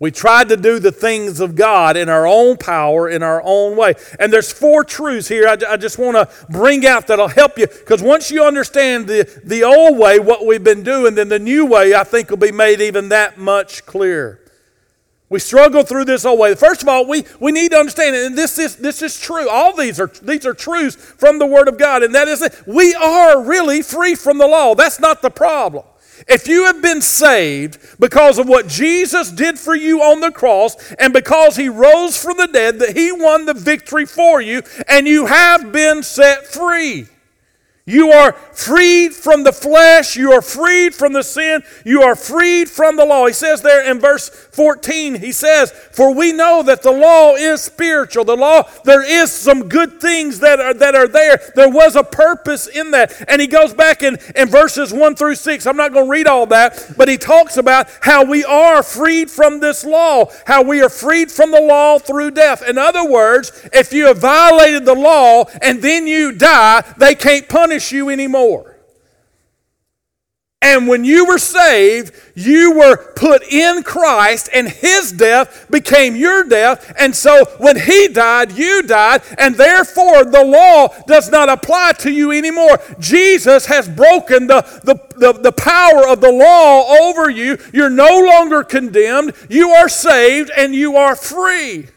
We 0.00 0.10
tried 0.10 0.48
to 0.48 0.56
do 0.56 0.78
the 0.78 0.92
things 0.92 1.40
of 1.40 1.54
God 1.54 1.94
in 1.94 2.08
our 2.08 2.26
own 2.26 2.56
power, 2.56 3.06
in 3.10 3.22
our 3.22 3.42
own 3.44 3.76
way. 3.76 3.92
And 4.18 4.32
there's 4.32 4.50
four 4.50 4.82
truths 4.82 5.28
here 5.28 5.46
I, 5.46 5.58
I 5.68 5.76
just 5.76 5.98
want 5.98 6.16
to 6.16 6.46
bring 6.48 6.86
out 6.86 7.06
that'll 7.06 7.28
help 7.28 7.58
you. 7.58 7.66
Because 7.66 8.00
once 8.00 8.30
you 8.30 8.42
understand 8.42 9.06
the, 9.06 9.40
the 9.44 9.62
old 9.62 9.98
way, 9.98 10.18
what 10.18 10.46
we've 10.46 10.64
been 10.64 10.82
doing, 10.82 11.16
then 11.16 11.28
the 11.28 11.38
new 11.38 11.66
way, 11.66 11.94
I 11.94 12.04
think, 12.04 12.30
will 12.30 12.38
be 12.38 12.50
made 12.50 12.80
even 12.80 13.10
that 13.10 13.36
much 13.36 13.84
clearer. 13.84 14.40
We 15.28 15.38
struggle 15.38 15.82
through 15.82 16.06
this 16.06 16.24
old 16.24 16.40
way. 16.40 16.54
First 16.54 16.80
of 16.80 16.88
all, 16.88 17.06
we, 17.06 17.24
we 17.38 17.52
need 17.52 17.72
to 17.72 17.76
understand, 17.76 18.16
and 18.16 18.36
this 18.36 18.58
is, 18.58 18.76
this 18.76 19.02
is 19.02 19.20
true. 19.20 19.50
All 19.50 19.76
these 19.76 20.00
are, 20.00 20.08
these 20.22 20.46
are 20.46 20.54
truths 20.54 20.96
from 20.96 21.38
the 21.38 21.46
Word 21.46 21.68
of 21.68 21.78
God, 21.78 22.02
and 22.02 22.14
that 22.14 22.26
is 22.26 22.40
that 22.40 22.66
we 22.66 22.94
are 22.94 23.44
really 23.44 23.82
free 23.82 24.14
from 24.14 24.38
the 24.38 24.46
law. 24.46 24.74
That's 24.74 24.98
not 24.98 25.20
the 25.20 25.30
problem. 25.30 25.84
If 26.28 26.46
you 26.48 26.66
have 26.66 26.82
been 26.82 27.02
saved 27.02 27.78
because 27.98 28.38
of 28.38 28.48
what 28.48 28.68
Jesus 28.68 29.30
did 29.30 29.58
for 29.58 29.74
you 29.74 30.02
on 30.02 30.20
the 30.20 30.30
cross 30.30 30.92
and 30.94 31.12
because 31.12 31.56
he 31.56 31.68
rose 31.68 32.20
from 32.22 32.36
the 32.36 32.48
dead, 32.48 32.78
that 32.78 32.96
he 32.96 33.12
won 33.12 33.46
the 33.46 33.54
victory 33.54 34.06
for 34.06 34.40
you, 34.40 34.62
and 34.88 35.06
you 35.06 35.26
have 35.26 35.72
been 35.72 36.02
set 36.02 36.46
free. 36.46 37.06
You 37.90 38.12
are 38.12 38.32
freed 38.52 39.14
from 39.14 39.42
the 39.42 39.52
flesh. 39.52 40.14
You 40.16 40.30
are 40.32 40.42
freed 40.42 40.94
from 40.94 41.12
the 41.12 41.24
sin. 41.24 41.64
You 41.84 42.02
are 42.02 42.14
freed 42.14 42.70
from 42.70 42.96
the 42.96 43.04
law. 43.04 43.26
He 43.26 43.32
says 43.32 43.62
there 43.62 43.90
in 43.90 43.98
verse 43.98 44.28
14, 44.28 45.16
he 45.16 45.32
says, 45.32 45.72
For 45.72 46.14
we 46.14 46.32
know 46.32 46.62
that 46.62 46.82
the 46.82 46.92
law 46.92 47.34
is 47.34 47.62
spiritual. 47.62 48.24
The 48.24 48.36
law, 48.36 48.68
there 48.84 49.02
is 49.02 49.32
some 49.32 49.68
good 49.68 50.00
things 50.00 50.38
that 50.38 50.60
are, 50.60 50.74
that 50.74 50.94
are 50.94 51.08
there. 51.08 51.40
There 51.56 51.68
was 51.68 51.96
a 51.96 52.04
purpose 52.04 52.68
in 52.68 52.92
that. 52.92 53.24
And 53.26 53.40
he 53.40 53.48
goes 53.48 53.74
back 53.74 54.04
in, 54.04 54.18
in 54.36 54.48
verses 54.48 54.92
1 54.92 55.16
through 55.16 55.34
6. 55.34 55.66
I'm 55.66 55.76
not 55.76 55.92
going 55.92 56.06
to 56.06 56.10
read 56.10 56.28
all 56.28 56.46
that, 56.46 56.92
but 56.96 57.08
he 57.08 57.16
talks 57.18 57.56
about 57.56 57.88
how 58.00 58.24
we 58.24 58.44
are 58.44 58.84
freed 58.84 59.30
from 59.30 59.58
this 59.58 59.84
law, 59.84 60.30
how 60.46 60.62
we 60.62 60.80
are 60.80 60.88
freed 60.88 61.30
from 61.32 61.50
the 61.50 61.60
law 61.60 61.98
through 61.98 62.30
death. 62.30 62.62
In 62.68 62.78
other 62.78 63.04
words, 63.04 63.68
if 63.72 63.92
you 63.92 64.06
have 64.06 64.18
violated 64.18 64.84
the 64.84 64.94
law 64.94 65.46
and 65.60 65.82
then 65.82 66.06
you 66.06 66.30
die, 66.30 66.82
they 66.96 67.16
can't 67.16 67.48
punish 67.48 67.79
punish 67.80 67.92
you 67.92 68.10
anymore. 68.10 68.76
And 70.62 70.86
when 70.86 71.06
you 71.06 71.24
were 71.24 71.38
saved, 71.38 72.14
you 72.34 72.76
were 72.76 73.14
put 73.14 73.42
in 73.44 73.82
Christ, 73.82 74.50
and 74.52 74.68
His 74.68 75.10
death 75.10 75.66
became 75.70 76.14
your 76.14 76.44
death. 76.44 76.92
And 76.98 77.16
so 77.16 77.46
when 77.58 77.80
He 77.80 78.08
died, 78.08 78.52
you 78.52 78.82
died, 78.82 79.22
and 79.38 79.54
therefore 79.54 80.24
the 80.24 80.44
law 80.44 80.88
does 81.06 81.30
not 81.30 81.48
apply 81.48 81.92
to 82.00 82.10
you 82.12 82.30
anymore. 82.30 82.78
Jesus 82.98 83.64
has 83.66 83.88
broken 83.88 84.48
the, 84.48 84.60
the, 84.84 84.96
the, 85.16 85.32
the 85.40 85.52
power 85.52 86.06
of 86.06 86.20
the 86.20 86.30
law 86.30 87.08
over 87.08 87.30
you. 87.30 87.56
You're 87.72 87.88
no 87.88 88.20
longer 88.20 88.62
condemned, 88.62 89.32
you 89.48 89.70
are 89.70 89.88
saved, 89.88 90.50
and 90.54 90.74
you 90.74 90.96
are 90.96 91.16
free. 91.16 91.88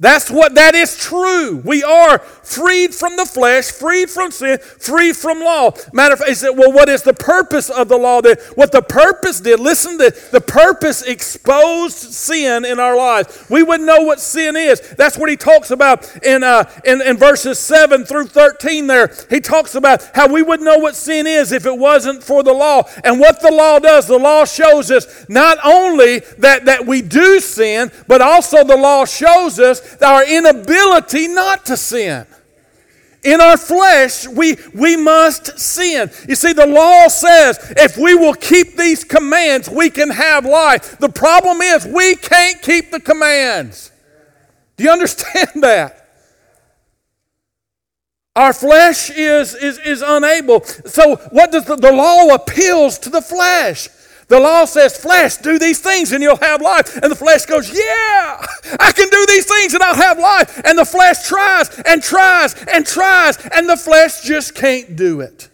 That's 0.00 0.28
what 0.28 0.56
that 0.56 0.74
is 0.74 0.98
true. 0.98 1.62
We 1.64 1.84
are 1.84 2.18
freed 2.18 2.92
from 2.92 3.16
the 3.16 3.24
flesh, 3.24 3.70
freed 3.70 4.10
from 4.10 4.32
sin, 4.32 4.58
freed 4.58 5.16
from 5.16 5.38
law. 5.38 5.70
Matter 5.92 6.14
of 6.14 6.18
fact, 6.18 6.36
said, 6.36 6.50
well, 6.50 6.72
what 6.72 6.88
is 6.88 7.02
the 7.02 7.14
purpose 7.14 7.70
of 7.70 7.86
the 7.86 7.96
law? 7.96 8.20
That 8.20 8.40
what 8.56 8.72
the 8.72 8.82
purpose 8.82 9.38
did, 9.40 9.60
listen, 9.60 9.96
the, 9.96 10.10
the 10.32 10.40
purpose 10.40 11.02
exposed 11.02 11.96
sin 11.96 12.64
in 12.64 12.80
our 12.80 12.96
lives. 12.96 13.46
We 13.48 13.62
wouldn't 13.62 13.86
know 13.86 14.00
what 14.00 14.18
sin 14.18 14.56
is. 14.56 14.80
That's 14.80 15.16
what 15.16 15.30
he 15.30 15.36
talks 15.36 15.70
about 15.70 16.24
in, 16.24 16.42
uh, 16.42 16.68
in, 16.84 17.00
in 17.00 17.16
verses 17.16 17.60
7 17.60 18.04
through 18.04 18.26
13 18.26 18.88
there. 18.88 19.14
He 19.30 19.38
talks 19.38 19.76
about 19.76 20.10
how 20.12 20.26
we 20.26 20.42
wouldn't 20.42 20.64
know 20.64 20.78
what 20.78 20.96
sin 20.96 21.28
is 21.28 21.52
if 21.52 21.66
it 21.66 21.78
wasn't 21.78 22.24
for 22.24 22.42
the 22.42 22.52
law. 22.52 22.82
And 23.04 23.20
what 23.20 23.40
the 23.40 23.52
law 23.52 23.78
does, 23.78 24.08
the 24.08 24.18
law 24.18 24.44
shows 24.44 24.90
us 24.90 25.28
not 25.28 25.58
only 25.64 26.18
that, 26.38 26.64
that 26.64 26.84
we 26.84 27.00
do 27.00 27.38
sin, 27.38 27.92
but 28.08 28.20
also 28.20 28.64
the 28.64 28.76
law 28.76 29.04
shows 29.04 29.60
us 29.60 29.83
our 30.02 30.26
inability 30.26 31.28
not 31.28 31.66
to 31.66 31.76
sin. 31.76 32.26
In 33.24 33.40
our 33.40 33.56
flesh, 33.56 34.28
we, 34.28 34.56
we 34.74 34.96
must 34.96 35.58
sin. 35.58 36.10
You 36.28 36.34
see, 36.34 36.52
the 36.52 36.66
law 36.66 37.08
says 37.08 37.58
if 37.76 37.96
we 37.96 38.14
will 38.14 38.34
keep 38.34 38.76
these 38.76 39.02
commands, 39.02 39.70
we 39.70 39.88
can 39.88 40.10
have 40.10 40.44
life. 40.44 40.98
The 40.98 41.08
problem 41.08 41.62
is 41.62 41.86
we 41.86 42.16
can't 42.16 42.60
keep 42.60 42.90
the 42.90 43.00
commands. 43.00 43.90
Do 44.76 44.84
you 44.84 44.90
understand 44.98 45.62
that? 45.62 46.02
Our 48.36 48.52
flesh 48.52 49.10
is, 49.10 49.54
is, 49.54 49.78
is 49.78 50.02
unable. 50.04 50.64
So, 50.64 51.16
what 51.30 51.52
does 51.52 51.64
the, 51.66 51.76
the 51.76 51.92
law 51.92 52.34
appeals 52.34 52.98
to 52.98 53.10
the 53.10 53.22
flesh? 53.22 53.88
The 54.28 54.40
law 54.40 54.64
says, 54.64 54.96
flesh, 54.96 55.36
do 55.38 55.58
these 55.58 55.80
things 55.80 56.12
and 56.12 56.22
you'll 56.22 56.36
have 56.36 56.62
life. 56.62 56.96
And 56.96 57.10
the 57.10 57.16
flesh 57.16 57.46
goes, 57.46 57.68
yeah, 57.70 58.46
I 58.80 58.92
can 58.92 59.08
do 59.08 59.26
these 59.28 59.46
things 59.46 59.74
and 59.74 59.82
I'll 59.82 59.94
have 59.94 60.18
life. 60.18 60.62
And 60.64 60.78
the 60.78 60.84
flesh 60.84 61.26
tries 61.26 61.78
and 61.80 62.02
tries 62.02 62.54
and 62.66 62.86
tries, 62.86 63.36
and 63.48 63.68
the 63.68 63.76
flesh 63.76 64.22
just 64.22 64.54
can't 64.54 64.96
do 64.96 65.20
it. 65.20 65.48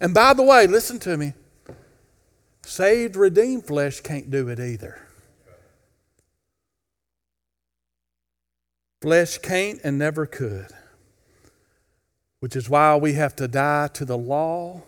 And 0.00 0.14
by 0.14 0.32
the 0.34 0.42
way, 0.42 0.66
listen 0.66 0.98
to 1.00 1.16
me 1.16 1.34
saved, 2.62 3.16
redeemed 3.16 3.66
flesh 3.66 4.00
can't 4.00 4.30
do 4.30 4.48
it 4.48 4.60
either. 4.60 5.00
Flesh 9.02 9.38
can't 9.38 9.80
and 9.82 9.98
never 9.98 10.24
could, 10.26 10.68
which 12.38 12.54
is 12.54 12.68
why 12.68 12.94
we 12.96 13.14
have 13.14 13.34
to 13.36 13.48
die 13.48 13.88
to 13.88 14.04
the 14.04 14.16
law 14.16 14.82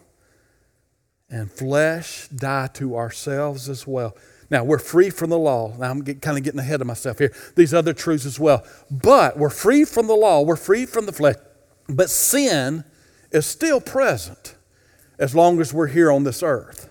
and 1.33 1.51
flesh 1.51 2.29
die 2.29 2.69
to 2.75 2.95
ourselves 2.95 3.69
as 3.69 3.87
well. 3.87 4.15
Now, 4.51 4.65
we're 4.65 4.79
free 4.79 5.09
from 5.09 5.31
the 5.31 5.39
law. 5.39 5.75
Now, 5.79 5.91
I'm 5.91 6.03
get, 6.03 6.21
kind 6.21 6.37
of 6.37 6.45
getting 6.45 6.61
ahead 6.61 6.83
of 6.83 6.87
myself 6.87 7.19
here. 7.19 7.33
These 7.57 7.73
other 7.73 7.95
truths 7.95 8.27
as 8.27 8.39
well. 8.39 8.65
But 8.91 9.39
we're 9.39 9.49
free 9.49 9.87
from 9.87 10.07
the 10.07 10.15
law, 10.15 10.43
we're 10.43 10.57
free 10.57 10.85
from 10.85 11.07
the 11.07 11.13
flesh. 11.13 11.37
But 11.89 12.11
sin 12.11 12.85
is 13.33 13.47
still 13.47 13.81
present 13.81 14.55
as 15.19 15.35
long 15.35 15.59
as 15.61 15.73
we're 15.73 15.87
here 15.87 16.13
on 16.13 16.25
this 16.25 16.43
earth. 16.43 16.91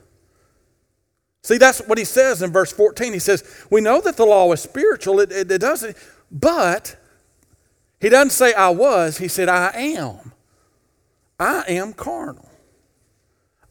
See, 1.43 1.57
that's 1.57 1.79
what 1.79 1.99
he 1.99 2.05
says 2.05 2.41
in 2.41 2.51
verse 2.51 2.71
14. 2.71 3.13
He 3.13 3.19
says, 3.19 3.43
We 3.69 3.79
know 3.79 4.01
that 4.01 4.17
the 4.17 4.25
law 4.25 4.51
is 4.51 4.61
spiritual, 4.61 5.19
it, 5.19 5.31
it, 5.31 5.51
it 5.51 5.61
doesn't, 5.61 5.95
but 6.31 6.95
he 7.99 8.09
doesn't 8.09 8.31
say 8.31 8.53
I 8.53 8.69
was, 8.69 9.19
he 9.19 9.27
said 9.27 9.49
I 9.49 9.71
am. 9.75 10.33
I 11.39 11.63
am 11.67 11.93
carnal. 11.93 12.50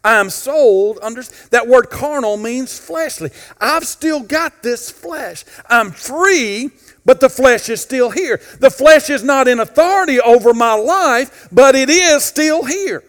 I 0.03 0.15
am 0.15 0.31
sold 0.31 0.99
under 1.03 1.23
that 1.51 1.69
word 1.69 1.91
carnal 1.91 2.37
means 2.37 2.79
fleshly. 2.79 3.31
I've 3.61 3.87
still 3.87 4.21
got 4.21 4.63
this 4.63 4.91
flesh. 4.91 5.45
I'm 5.69 5.91
free, 5.91 6.71
but 7.05 7.21
the 7.21 7.29
flesh 7.29 7.69
is 7.69 7.83
still 7.83 8.11
here. 8.11 8.41
The 8.61 8.71
flesh 8.71 9.11
is 9.11 9.23
not 9.23 9.47
in 9.47 9.61
authority 9.61 10.19
over 10.21 10.55
my 10.55 10.75
life, 10.75 11.49
but 11.53 11.75
it 11.75 11.91
is 11.91 12.25
still 12.25 12.65
here. 12.65 13.05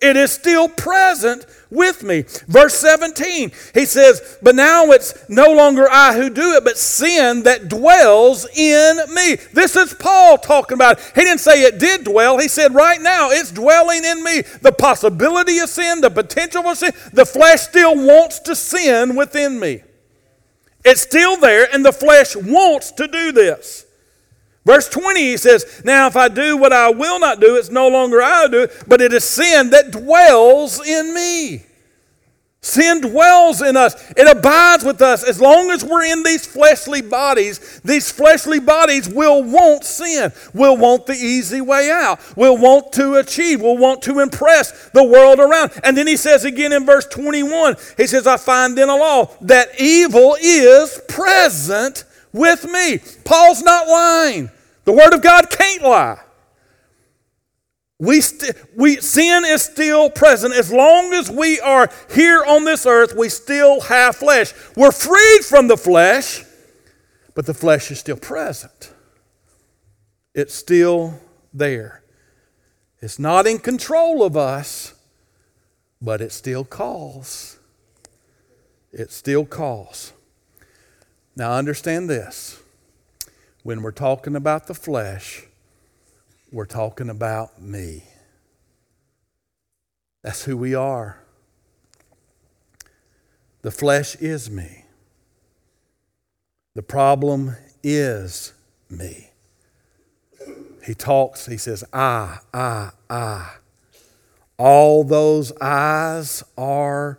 It 0.00 0.16
is 0.16 0.30
still 0.30 0.68
present 0.68 1.44
with 1.70 2.04
me. 2.04 2.22
Verse 2.46 2.74
17, 2.74 3.50
he 3.74 3.84
says, 3.84 4.38
But 4.40 4.54
now 4.54 4.86
it's 4.92 5.28
no 5.28 5.52
longer 5.52 5.88
I 5.90 6.14
who 6.14 6.30
do 6.30 6.54
it, 6.54 6.62
but 6.62 6.78
sin 6.78 7.42
that 7.42 7.68
dwells 7.68 8.46
in 8.56 8.96
me. 9.12 9.34
This 9.52 9.74
is 9.74 9.94
Paul 9.94 10.38
talking 10.38 10.76
about. 10.76 11.00
He 11.00 11.22
didn't 11.22 11.40
say 11.40 11.62
it 11.62 11.80
did 11.80 12.04
dwell. 12.04 12.38
He 12.38 12.46
said, 12.46 12.74
Right 12.74 13.00
now 13.00 13.30
it's 13.30 13.50
dwelling 13.50 14.04
in 14.04 14.22
me. 14.22 14.42
The 14.62 14.72
possibility 14.72 15.58
of 15.58 15.68
sin, 15.68 16.00
the 16.00 16.10
potential 16.10 16.68
of 16.68 16.78
sin, 16.78 16.92
the 17.12 17.26
flesh 17.26 17.62
still 17.62 17.96
wants 17.96 18.38
to 18.40 18.54
sin 18.54 19.16
within 19.16 19.58
me. 19.58 19.82
It's 20.84 21.00
still 21.02 21.36
there, 21.36 21.68
and 21.74 21.84
the 21.84 21.92
flesh 21.92 22.36
wants 22.36 22.92
to 22.92 23.08
do 23.08 23.32
this. 23.32 23.84
Verse 24.68 24.86
20, 24.90 25.18
he 25.18 25.38
says, 25.38 25.80
Now 25.82 26.08
if 26.08 26.14
I 26.14 26.28
do 26.28 26.58
what 26.58 26.74
I 26.74 26.90
will 26.90 27.18
not 27.18 27.40
do, 27.40 27.56
it's 27.56 27.70
no 27.70 27.88
longer 27.88 28.20
I 28.20 28.48
do 28.48 28.64
it, 28.64 28.84
but 28.86 29.00
it 29.00 29.14
is 29.14 29.24
sin 29.24 29.70
that 29.70 29.92
dwells 29.92 30.86
in 30.86 31.14
me. 31.14 31.62
Sin 32.60 33.00
dwells 33.00 33.62
in 33.62 33.78
us. 33.78 33.94
It 34.10 34.28
abides 34.28 34.84
with 34.84 35.00
us. 35.00 35.24
As 35.24 35.40
long 35.40 35.70
as 35.70 35.82
we're 35.82 36.04
in 36.04 36.22
these 36.22 36.44
fleshly 36.44 37.00
bodies, 37.00 37.80
these 37.82 38.12
fleshly 38.12 38.60
bodies 38.60 39.08
will 39.08 39.42
want 39.42 39.84
sin, 39.84 40.34
will 40.52 40.76
want 40.76 41.06
the 41.06 41.14
easy 41.14 41.62
way 41.62 41.90
out, 41.90 42.20
will 42.36 42.58
want 42.58 42.92
to 42.92 43.14
achieve, 43.14 43.62
will 43.62 43.78
want 43.78 44.02
to 44.02 44.20
impress 44.20 44.90
the 44.90 45.02
world 45.02 45.40
around. 45.40 45.72
And 45.82 45.96
then 45.96 46.06
he 46.06 46.18
says 46.18 46.44
again 46.44 46.74
in 46.74 46.84
verse 46.84 47.06
21, 47.06 47.76
he 47.96 48.06
says, 48.06 48.26
I 48.26 48.36
find 48.36 48.78
in 48.78 48.90
a 48.90 48.96
law 48.96 49.34
that 49.40 49.80
evil 49.80 50.36
is 50.38 51.00
present 51.08 52.04
with 52.34 52.70
me. 52.70 53.00
Paul's 53.24 53.62
not 53.62 53.88
lying. 53.88 54.50
The 54.88 54.94
Word 54.94 55.12
of 55.12 55.20
God 55.20 55.50
can't 55.50 55.82
lie. 55.82 56.18
We, 57.98 58.22
st- 58.22 58.56
we 58.74 58.96
sin 58.96 59.44
is 59.44 59.60
still 59.60 60.08
present. 60.08 60.54
As 60.54 60.72
long 60.72 61.12
as 61.12 61.30
we 61.30 61.60
are 61.60 61.90
here 62.14 62.42
on 62.42 62.64
this 62.64 62.86
earth 62.86 63.14
we 63.14 63.28
still 63.28 63.82
have 63.82 64.16
flesh. 64.16 64.54
We're 64.74 64.90
freed 64.90 65.44
from 65.44 65.68
the 65.68 65.76
flesh 65.76 66.42
but 67.34 67.44
the 67.44 67.52
flesh 67.52 67.90
is 67.90 67.98
still 67.98 68.16
present. 68.16 68.94
It's 70.34 70.54
still 70.54 71.20
there. 71.52 72.02
It's 73.02 73.18
not 73.18 73.46
in 73.46 73.58
control 73.58 74.22
of 74.22 74.38
us 74.38 74.94
but 76.00 76.22
it 76.22 76.32
still 76.32 76.64
calls. 76.64 77.58
It 78.90 79.12
still 79.12 79.44
calls. 79.44 80.14
Now 81.36 81.52
understand 81.52 82.08
this 82.08 82.62
when 83.68 83.82
we're 83.82 83.92
talking 83.92 84.34
about 84.34 84.66
the 84.66 84.72
flesh 84.72 85.44
we're 86.50 86.64
talking 86.64 87.10
about 87.10 87.60
me. 87.60 88.02
That's 90.22 90.44
who 90.44 90.56
we 90.56 90.74
are. 90.74 91.22
The 93.60 93.70
flesh 93.70 94.16
is 94.16 94.50
me. 94.50 94.86
The 96.76 96.82
problem 96.82 97.56
is 97.82 98.54
me. 98.88 99.32
He 100.86 100.94
talks, 100.94 101.44
he 101.44 101.58
says, 101.58 101.84
I, 101.92 102.38
I, 102.54 102.92
I. 103.10 103.56
All 104.56 105.04
those 105.04 105.52
eyes 105.60 106.42
are 106.56 107.18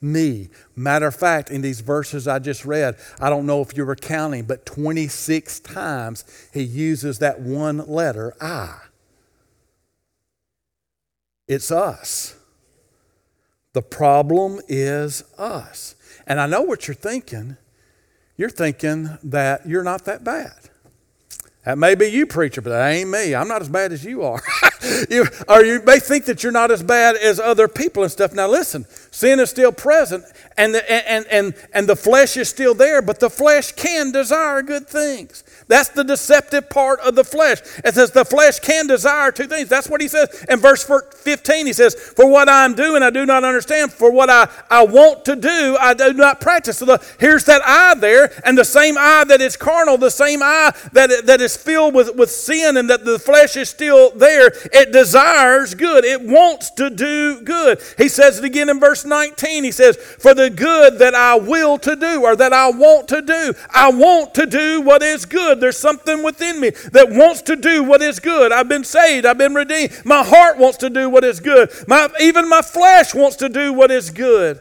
me. 0.00 0.48
Matter 0.76 1.06
of 1.06 1.16
fact, 1.16 1.50
in 1.50 1.60
these 1.60 1.80
verses 1.80 2.28
I 2.28 2.38
just 2.38 2.64
read, 2.64 2.96
I 3.20 3.30
don't 3.30 3.46
know 3.46 3.60
if 3.62 3.76
you 3.76 3.84
were 3.84 3.96
counting, 3.96 4.44
but 4.44 4.66
26 4.66 5.60
times 5.60 6.24
he 6.52 6.62
uses 6.62 7.18
that 7.18 7.40
one 7.40 7.78
letter, 7.88 8.34
I. 8.40 8.78
It's 11.46 11.70
us. 11.70 12.36
The 13.72 13.82
problem 13.82 14.60
is 14.68 15.24
us. 15.38 15.94
And 16.26 16.40
I 16.40 16.46
know 16.46 16.62
what 16.62 16.86
you're 16.86 16.94
thinking. 16.94 17.56
You're 18.36 18.50
thinking 18.50 19.18
that 19.22 19.66
you're 19.66 19.82
not 19.82 20.04
that 20.04 20.24
bad. 20.24 20.70
Uh, 21.68 21.72
that 21.72 21.76
may 21.76 21.94
be 21.94 22.06
you, 22.06 22.24
preacher, 22.24 22.62
but 22.62 22.70
that 22.70 22.88
ain't 22.88 23.10
me. 23.10 23.34
I'm 23.34 23.46
not 23.46 23.60
as 23.60 23.68
bad 23.68 23.92
as 23.92 24.02
you 24.02 24.22
are. 24.22 24.40
you, 25.10 25.26
or 25.46 25.62
you 25.62 25.82
may 25.84 25.98
think 25.98 26.24
that 26.24 26.42
you're 26.42 26.50
not 26.50 26.70
as 26.70 26.82
bad 26.82 27.14
as 27.16 27.38
other 27.38 27.68
people 27.68 28.02
and 28.02 28.10
stuff. 28.10 28.32
Now, 28.32 28.48
listen, 28.48 28.86
sin 29.10 29.38
is 29.38 29.50
still 29.50 29.70
present, 29.70 30.24
and 30.58 30.74
the, 30.74 31.08
and, 31.08 31.24
and, 31.30 31.54
and 31.72 31.88
the 31.88 31.96
flesh 31.96 32.36
is 32.36 32.48
still 32.48 32.74
there, 32.74 33.00
but 33.00 33.20
the 33.20 33.30
flesh 33.30 33.72
can 33.72 34.10
desire 34.10 34.60
good 34.60 34.88
things. 34.88 35.44
That's 35.68 35.90
the 35.90 36.02
deceptive 36.02 36.68
part 36.68 36.98
of 37.00 37.14
the 37.14 37.24
flesh. 37.24 37.60
It 37.84 37.94
says 37.94 38.10
the 38.10 38.24
flesh 38.24 38.58
can 38.58 38.86
desire 38.86 39.30
two 39.30 39.46
things. 39.46 39.68
That's 39.68 39.88
what 39.88 40.00
he 40.00 40.08
says 40.08 40.44
in 40.48 40.58
verse 40.58 40.82
15. 40.84 41.66
He 41.66 41.72
says, 41.72 41.94
For 41.94 42.26
what 42.28 42.48
I'm 42.48 42.74
doing, 42.74 43.02
I 43.02 43.10
do 43.10 43.24
not 43.24 43.44
understand. 43.44 43.92
For 43.92 44.10
what 44.10 44.28
I, 44.30 44.48
I 44.68 44.82
want 44.84 45.24
to 45.26 45.36
do, 45.36 45.76
I 45.78 45.94
do 45.94 46.12
not 46.14 46.40
practice. 46.40 46.78
So 46.78 46.86
the, 46.86 47.06
here's 47.20 47.44
that 47.44 47.62
I 47.64 47.94
there, 47.94 48.32
and 48.44 48.58
the 48.58 48.64
same 48.64 48.96
I 48.98 49.24
that 49.28 49.40
is 49.40 49.56
carnal, 49.56 49.96
the 49.96 50.10
same 50.10 50.42
I 50.42 50.74
that, 50.92 51.26
that 51.26 51.40
is 51.40 51.56
filled 51.56 51.94
with, 51.94 52.16
with 52.16 52.30
sin 52.30 52.76
and 52.76 52.90
that 52.90 53.04
the 53.04 53.18
flesh 53.18 53.56
is 53.56 53.68
still 53.70 54.10
there, 54.10 54.48
it 54.72 54.90
desires 54.90 55.74
good. 55.74 56.04
It 56.04 56.22
wants 56.22 56.70
to 56.72 56.90
do 56.90 57.42
good. 57.42 57.80
He 57.96 58.08
says 58.08 58.38
it 58.38 58.44
again 58.44 58.68
in 58.68 58.80
verse 58.80 59.04
19. 59.04 59.62
He 59.64 59.72
says, 59.72 59.96
For 59.96 60.34
the 60.34 60.47
good 60.50 60.98
that 60.98 61.14
I 61.14 61.36
will 61.36 61.78
to 61.78 61.96
do, 61.96 62.24
or 62.24 62.36
that 62.36 62.52
I 62.52 62.70
want 62.70 63.08
to 63.08 63.22
do, 63.22 63.54
I 63.70 63.90
want 63.90 64.34
to 64.34 64.46
do 64.46 64.80
what 64.80 65.02
is 65.02 65.24
good. 65.24 65.60
There's 65.60 65.78
something 65.78 66.22
within 66.22 66.60
me 66.60 66.70
that 66.92 67.10
wants 67.10 67.42
to 67.42 67.56
do 67.56 67.84
what 67.84 68.02
is 68.02 68.20
good. 68.20 68.52
I've 68.52 68.68
been 68.68 68.84
saved. 68.84 69.26
I've 69.26 69.38
been 69.38 69.54
redeemed. 69.54 70.04
My 70.04 70.22
heart 70.22 70.58
wants 70.58 70.78
to 70.78 70.90
do 70.90 71.08
what 71.08 71.24
is 71.24 71.40
good. 71.40 71.70
My, 71.86 72.08
even 72.20 72.48
my 72.48 72.62
flesh 72.62 73.14
wants 73.14 73.36
to 73.36 73.48
do 73.48 73.72
what 73.72 73.90
is 73.90 74.10
good. 74.10 74.60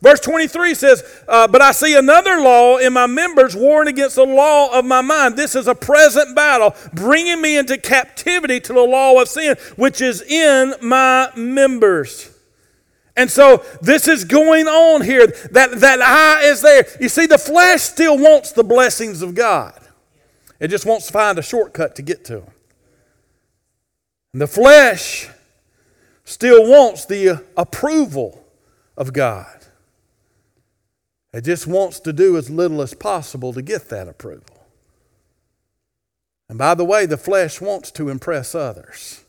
Verse 0.00 0.20
23 0.20 0.74
says, 0.74 1.02
uh, 1.26 1.48
But 1.48 1.60
I 1.60 1.72
see 1.72 1.96
another 1.96 2.40
law 2.40 2.78
in 2.78 2.92
my 2.92 3.06
members 3.06 3.56
warring 3.56 3.88
against 3.88 4.16
the 4.16 4.24
law 4.24 4.78
of 4.78 4.84
my 4.84 5.00
mind. 5.00 5.36
This 5.36 5.56
is 5.56 5.66
a 5.66 5.74
present 5.74 6.36
battle, 6.36 6.74
bringing 6.92 7.40
me 7.40 7.58
into 7.58 7.78
captivity 7.78 8.60
to 8.60 8.72
the 8.72 8.80
law 8.80 9.20
of 9.20 9.28
sin, 9.28 9.56
which 9.76 10.00
is 10.00 10.22
in 10.22 10.74
my 10.80 11.30
members. 11.36 12.37
And 13.18 13.28
so 13.28 13.64
this 13.82 14.06
is 14.06 14.22
going 14.22 14.68
on 14.68 15.02
here. 15.02 15.26
That, 15.50 15.80
that 15.80 16.00
I 16.00 16.44
is 16.44 16.62
there. 16.62 16.86
You 17.00 17.08
see, 17.08 17.26
the 17.26 17.36
flesh 17.36 17.82
still 17.82 18.16
wants 18.16 18.52
the 18.52 18.62
blessings 18.62 19.22
of 19.22 19.34
God. 19.34 19.74
It 20.60 20.68
just 20.68 20.86
wants 20.86 21.08
to 21.08 21.12
find 21.12 21.36
a 21.36 21.42
shortcut 21.42 21.96
to 21.96 22.02
get 22.02 22.24
to 22.26 22.36
them. 22.36 22.50
And 24.32 24.40
the 24.40 24.46
flesh 24.46 25.28
still 26.24 26.70
wants 26.70 27.06
the 27.06 27.44
approval 27.56 28.44
of 28.96 29.12
God. 29.12 29.66
It 31.32 31.42
just 31.42 31.66
wants 31.66 31.98
to 32.00 32.12
do 32.12 32.36
as 32.36 32.48
little 32.48 32.80
as 32.80 32.94
possible 32.94 33.52
to 33.52 33.62
get 33.62 33.88
that 33.88 34.06
approval. 34.06 34.64
And 36.48 36.56
by 36.56 36.74
the 36.74 36.84
way, 36.84 37.04
the 37.04 37.16
flesh 37.16 37.60
wants 37.60 37.90
to 37.92 38.10
impress 38.10 38.54
others. 38.54 39.24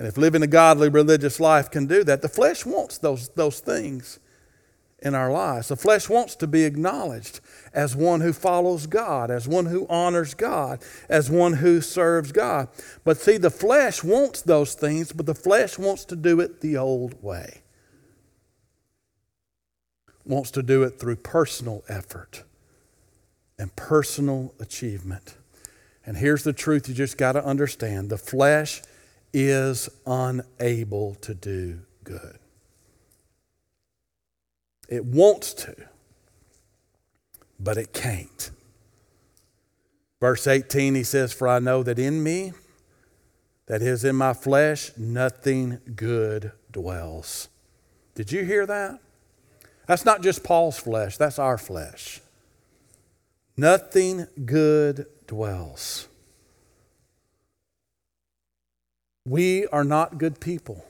And 0.00 0.08
if 0.08 0.16
living 0.16 0.42
a 0.42 0.46
godly 0.46 0.88
religious 0.88 1.38
life 1.38 1.70
can 1.70 1.86
do 1.86 2.02
that, 2.04 2.22
the 2.22 2.28
flesh 2.30 2.64
wants 2.64 2.96
those, 2.96 3.28
those 3.28 3.60
things 3.60 4.18
in 5.02 5.14
our 5.14 5.30
lives. 5.30 5.68
The 5.68 5.76
flesh 5.76 6.08
wants 6.08 6.34
to 6.36 6.46
be 6.46 6.64
acknowledged 6.64 7.40
as 7.74 7.94
one 7.94 8.22
who 8.22 8.32
follows 8.32 8.86
God, 8.86 9.30
as 9.30 9.46
one 9.46 9.66
who 9.66 9.86
honors 9.90 10.32
God, 10.32 10.82
as 11.10 11.28
one 11.28 11.52
who 11.52 11.82
serves 11.82 12.32
God. 12.32 12.68
But 13.04 13.18
see, 13.18 13.36
the 13.36 13.50
flesh 13.50 14.02
wants 14.02 14.40
those 14.40 14.72
things, 14.72 15.12
but 15.12 15.26
the 15.26 15.34
flesh 15.34 15.78
wants 15.78 16.06
to 16.06 16.16
do 16.16 16.40
it 16.40 16.62
the 16.62 16.78
old 16.78 17.22
way. 17.22 17.60
Wants 20.24 20.50
to 20.52 20.62
do 20.62 20.82
it 20.82 20.98
through 20.98 21.16
personal 21.16 21.84
effort 21.90 22.44
and 23.58 23.76
personal 23.76 24.54
achievement. 24.58 25.34
And 26.06 26.16
here's 26.16 26.42
the 26.42 26.54
truth 26.54 26.88
you 26.88 26.94
just 26.94 27.18
got 27.18 27.32
to 27.32 27.44
understand 27.44 28.08
the 28.08 28.16
flesh 28.16 28.80
is 29.32 29.88
unable 30.06 31.14
to 31.16 31.34
do 31.34 31.80
good. 32.04 32.38
It 34.88 35.04
wants 35.04 35.54
to, 35.54 35.74
but 37.58 37.76
it 37.76 37.92
can't. 37.92 38.50
Verse 40.20 40.46
18, 40.46 40.94
he 40.94 41.02
says, 41.02 41.32
For 41.32 41.48
I 41.48 41.60
know 41.60 41.82
that 41.82 41.98
in 41.98 42.22
me, 42.22 42.52
that 43.66 43.82
is 43.82 44.04
in 44.04 44.16
my 44.16 44.34
flesh, 44.34 44.90
nothing 44.96 45.78
good 45.94 46.52
dwells. 46.72 47.48
Did 48.14 48.32
you 48.32 48.44
hear 48.44 48.66
that? 48.66 48.98
That's 49.86 50.04
not 50.04 50.22
just 50.22 50.44
Paul's 50.44 50.78
flesh, 50.78 51.16
that's 51.16 51.38
our 51.38 51.56
flesh. 51.56 52.20
Nothing 53.56 54.26
good 54.44 55.06
dwells. 55.26 56.08
We 59.24 59.66
are 59.66 59.84
not 59.84 60.18
good 60.18 60.40
people. 60.40 60.84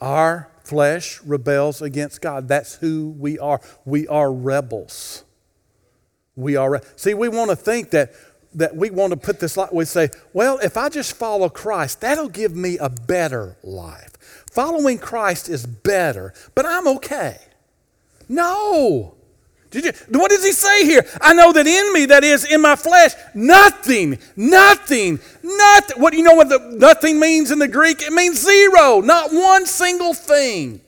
Our 0.00 0.50
flesh 0.62 1.20
rebels 1.22 1.82
against 1.82 2.20
God. 2.20 2.46
That's 2.46 2.76
who 2.76 3.14
we 3.18 3.38
are. 3.38 3.60
We 3.84 4.06
are 4.06 4.32
rebels. 4.32 5.24
We 6.36 6.56
are. 6.56 6.80
See, 6.96 7.14
we 7.14 7.28
want 7.28 7.50
to 7.50 7.56
think 7.56 7.90
that 7.90 8.12
that 8.54 8.74
we 8.74 8.90
want 8.90 9.12
to 9.12 9.16
put 9.16 9.40
this 9.40 9.56
like 9.56 9.72
we 9.72 9.84
say, 9.84 10.08
well, 10.32 10.58
if 10.62 10.76
I 10.76 10.88
just 10.88 11.14
follow 11.14 11.48
Christ, 11.48 12.00
that'll 12.00 12.28
give 12.28 12.56
me 12.56 12.78
a 12.78 12.88
better 12.88 13.56
life. 13.62 14.44
Following 14.50 14.98
Christ 14.98 15.48
is 15.48 15.66
better, 15.66 16.32
but 16.54 16.64
I'm 16.64 16.88
okay. 16.88 17.38
No. 18.28 19.17
Did 19.70 19.84
you, 19.84 19.92
what 20.18 20.30
does 20.30 20.44
he 20.44 20.52
say 20.52 20.84
here? 20.84 21.04
I 21.20 21.34
know 21.34 21.52
that 21.52 21.66
in 21.66 21.92
me, 21.92 22.06
that 22.06 22.24
is 22.24 22.44
in 22.44 22.62
my 22.62 22.74
flesh, 22.74 23.12
nothing, 23.34 24.18
nothing, 24.34 25.20
nothing. 25.42 26.00
What 26.00 26.14
you 26.14 26.22
know 26.22 26.34
what 26.34 26.48
the 26.48 26.74
nothing 26.78 27.20
means 27.20 27.50
in 27.50 27.58
the 27.58 27.68
Greek? 27.68 28.00
It 28.00 28.12
means 28.12 28.42
zero, 28.42 29.00
not 29.00 29.30
one 29.32 29.66
single 29.66 30.14
thing. 30.14 30.80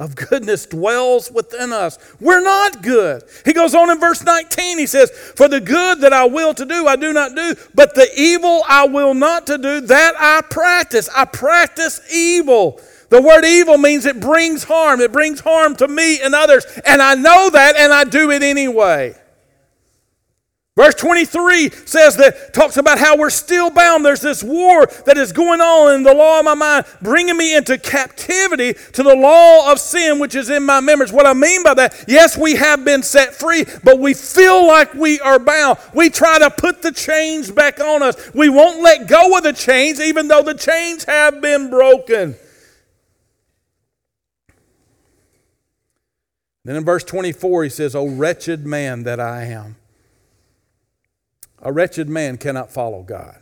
of 0.00 0.14
goodness 0.14 0.66
dwells 0.66 1.30
within 1.30 1.72
us. 1.72 1.98
We're 2.20 2.42
not 2.42 2.82
good. 2.82 3.22
He 3.44 3.52
goes 3.52 3.74
on 3.74 3.90
in 3.90 4.00
verse 4.00 4.24
19, 4.24 4.78
he 4.78 4.86
says, 4.86 5.10
For 5.10 5.48
the 5.48 5.60
good 5.60 6.00
that 6.00 6.12
I 6.12 6.24
will 6.24 6.54
to 6.54 6.64
do, 6.64 6.86
I 6.86 6.96
do 6.96 7.12
not 7.12 7.34
do, 7.34 7.54
but 7.74 7.94
the 7.94 8.08
evil 8.16 8.62
I 8.68 8.86
will 8.86 9.14
not 9.14 9.46
to 9.48 9.58
do, 9.58 9.80
that 9.82 10.14
I 10.18 10.40
practice. 10.42 11.08
I 11.14 11.24
practice 11.24 12.00
evil. 12.12 12.80
The 13.10 13.22
word 13.22 13.44
evil 13.44 13.78
means 13.78 14.04
it 14.04 14.20
brings 14.20 14.64
harm. 14.64 15.00
It 15.00 15.12
brings 15.12 15.40
harm 15.40 15.76
to 15.76 15.88
me 15.88 16.20
and 16.20 16.34
others. 16.34 16.66
And 16.84 17.00
I 17.00 17.14
know 17.14 17.50
that 17.50 17.76
and 17.76 17.92
I 17.92 18.04
do 18.04 18.30
it 18.30 18.42
anyway. 18.42 19.14
Verse 20.78 20.94
23 20.94 21.70
says 21.70 22.16
that, 22.18 22.54
talks 22.54 22.76
about 22.76 23.00
how 23.00 23.16
we're 23.16 23.30
still 23.30 23.68
bound. 23.68 24.04
There's 24.04 24.20
this 24.20 24.44
war 24.44 24.86
that 25.06 25.18
is 25.18 25.32
going 25.32 25.60
on 25.60 25.96
in 25.96 26.04
the 26.04 26.14
law 26.14 26.38
of 26.38 26.44
my 26.44 26.54
mind, 26.54 26.86
bringing 27.02 27.36
me 27.36 27.56
into 27.56 27.78
captivity 27.78 28.74
to 28.92 29.02
the 29.02 29.16
law 29.16 29.72
of 29.72 29.80
sin, 29.80 30.20
which 30.20 30.36
is 30.36 30.50
in 30.50 30.62
my 30.62 30.78
members. 30.78 31.10
What 31.10 31.26
I 31.26 31.34
mean 31.34 31.64
by 31.64 31.74
that, 31.74 32.04
yes, 32.06 32.38
we 32.38 32.54
have 32.54 32.84
been 32.84 33.02
set 33.02 33.34
free, 33.34 33.64
but 33.82 33.98
we 33.98 34.14
feel 34.14 34.68
like 34.68 34.94
we 34.94 35.18
are 35.18 35.40
bound. 35.40 35.78
We 35.94 36.10
try 36.10 36.38
to 36.38 36.48
put 36.48 36.80
the 36.80 36.92
chains 36.92 37.50
back 37.50 37.80
on 37.80 38.04
us. 38.04 38.32
We 38.32 38.48
won't 38.48 38.80
let 38.80 39.08
go 39.08 39.36
of 39.36 39.42
the 39.42 39.54
chains, 39.54 40.00
even 40.00 40.28
though 40.28 40.44
the 40.44 40.54
chains 40.54 41.02
have 41.06 41.40
been 41.40 41.70
broken. 41.70 42.36
Then 46.68 46.76
in 46.76 46.84
verse 46.84 47.02
24, 47.02 47.64
he 47.64 47.70
says, 47.70 47.94
O 47.94 48.06
wretched 48.06 48.66
man 48.66 49.04
that 49.04 49.18
I 49.18 49.44
am. 49.44 49.76
A 51.62 51.72
wretched 51.72 52.10
man 52.10 52.36
cannot 52.36 52.70
follow 52.70 53.02
God. 53.02 53.40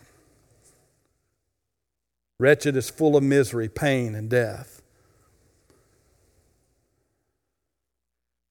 Wretched 2.38 2.76
is 2.76 2.88
full 2.88 3.16
of 3.16 3.24
misery, 3.24 3.68
pain, 3.68 4.14
and 4.14 4.30
death. 4.30 4.80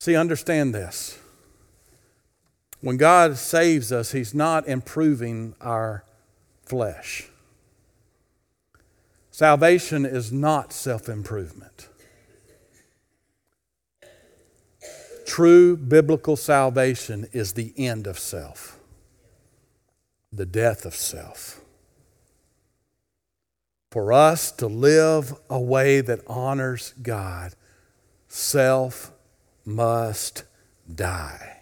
See, 0.02 0.18
understand 0.18 0.76
this. 0.76 1.20
When 2.82 2.98
God 2.98 3.38
saves 3.38 3.94
us, 3.94 4.12
He's 4.12 4.34
not 4.34 4.68
improving 4.68 5.56
our 5.62 6.04
flesh. 6.66 7.30
Salvation 9.32 10.06
is 10.06 10.34
not 10.34 10.74
self 10.74 11.08
improvement. 11.08 11.88
True 15.26 15.76
biblical 15.76 16.36
salvation 16.36 17.28
is 17.34 17.54
the 17.54 17.74
end 17.78 18.08
of 18.08 18.20
self 18.20 18.80
the 20.36 20.46
death 20.46 20.86
of 20.86 20.96
self. 20.96 21.62
For 23.92 24.12
us 24.12 24.52
to 24.54 24.68
live 24.68 25.34
a 25.50 25.60
way 25.60 26.02
that 26.02 26.20
honors 26.28 26.94
God, 27.02 27.54
self 28.28 29.12
must 29.64 30.44
die. 30.94 31.55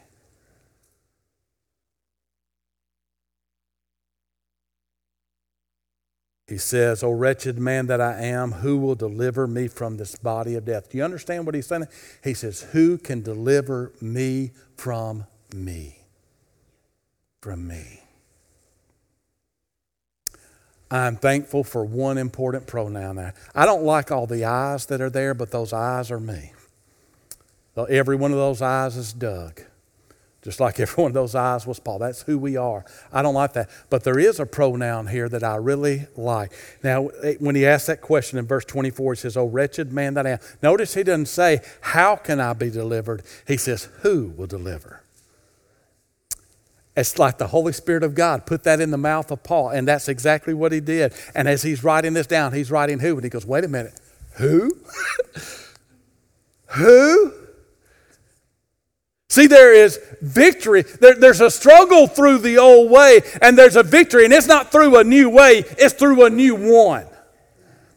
He 6.48 6.58
says, 6.58 7.04
O 7.04 7.12
wretched 7.12 7.58
man 7.58 7.88
that 7.88 8.02
I 8.02 8.22
am, 8.22 8.52
who 8.52 8.78
will 8.78 8.96
deliver 8.96 9.48
me 9.48 9.68
from 9.68 9.98
this 9.98 10.16
body 10.16 10.56
of 10.56 10.66
death? 10.66 10.90
Do 10.90 10.98
you 10.98 11.04
understand 11.04 11.46
what 11.46 11.56
he's 11.56 11.68
saying? 11.68 11.88
He 12.24 12.34
says, 12.34 12.62
Who 12.74 12.98
can 12.98 13.22
deliver 13.22 13.94
me 14.02 14.52
from 14.76 15.26
me? 15.56 16.00
From 17.42 17.68
me. 17.68 18.02
I'm 20.92 21.16
thankful 21.16 21.64
for 21.64 21.84
one 21.84 22.18
important 22.18 22.68
pronoun 22.68 23.16
there. 23.16 23.34
I 23.56 23.66
don't 23.66 23.84
like 23.84 24.12
all 24.12 24.28
the 24.28 24.46
eyes 24.46 24.86
that 24.88 25.02
are 25.02 25.10
there, 25.10 25.34
but 25.34 25.50
those 25.50 25.74
eyes 25.74 26.12
are 26.12 26.20
me. 26.20 26.52
Every 27.90 28.16
one 28.16 28.32
of 28.32 28.38
those 28.38 28.62
eyes 28.62 28.96
is 28.96 29.12
Doug. 29.14 29.62
Just 30.44 30.60
like 30.60 30.78
every 30.80 31.02
one 31.02 31.12
of 31.12 31.14
those 31.14 31.36
eyes 31.36 31.66
was 31.66 31.80
Paul. 31.80 32.00
That's 32.00 32.24
who 32.24 32.38
we 32.38 32.58
are. 32.58 32.84
I 33.14 33.22
don't 33.22 33.34
like 33.34 33.54
that. 33.54 33.70
But 33.90 34.04
there 34.04 34.20
is 34.20 34.42
a 34.42 34.46
pronoun 34.46 35.08
here 35.08 35.30
that 35.30 35.44
I 35.44 35.56
really 35.56 36.08
like. 36.18 36.52
Now, 36.84 37.04
when 37.40 37.56
he 37.56 37.66
asks 37.66 37.88
that 37.88 38.02
question 38.02 38.38
in 38.38 38.46
verse 38.46 38.66
24, 38.66 39.14
he 39.14 39.20
says, 39.20 39.38
Oh, 39.38 39.46
wretched 39.46 39.94
man 39.94 40.16
that 40.16 40.28
I 40.28 40.32
am. 40.32 40.40
Notice 40.62 40.96
he 40.96 41.04
doesn't 41.04 41.28
say, 41.28 41.62
How 41.80 42.18
can 42.18 42.42
I 42.42 42.52
be 42.54 42.70
delivered? 42.70 43.24
He 43.48 43.56
says, 43.56 43.86
Who 44.02 44.34
will 44.36 44.48
deliver? 44.48 45.02
It's 46.96 47.18
like 47.18 47.38
the 47.38 47.48
Holy 47.48 47.74
Spirit 47.74 48.04
of 48.04 48.14
God 48.14 48.46
put 48.46 48.64
that 48.66 48.80
in 48.80 48.92
the 48.92 48.98
mouth 48.98 49.32
of 49.32 49.44
Paul, 49.44 49.70
and 49.70 49.88
that's 49.88 50.08
exactly 50.08 50.54
what 50.54 50.72
he 50.72 50.80
did. 50.80 51.14
And 51.34 51.48
as 51.48 51.64
he's 51.64 51.84
writing 51.84 52.14
this 52.14 52.28
down, 52.28 52.54
he's 52.54 52.70
writing 52.70 53.00
who? 53.00 53.16
And 53.16 53.24
he 53.24 53.30
goes, 53.30 53.46
Wait 53.46 53.64
a 53.64 53.68
minute, 53.68 54.00
who? 54.36 54.78
who? 56.68 57.34
See, 59.30 59.48
there 59.48 59.74
is 59.74 60.00
victory. 60.22 60.84
There, 60.84 61.16
there's 61.16 61.42
a 61.42 61.50
struggle 61.50 62.08
through 62.08 62.40
the 62.40 62.58
old 62.58 62.92
way, 62.92 63.22
and 63.42 63.58
there's 63.58 63.76
a 63.76 63.84
victory. 63.84 64.26
And 64.26 64.34
it's 64.34 64.48
not 64.48 64.72
through 64.72 64.98
a 64.98 65.04
new 65.04 65.30
way, 65.30 65.64
it's 65.78 65.94
through 65.94 66.26
a 66.26 66.30
new 66.30 66.56
one. 66.56 67.08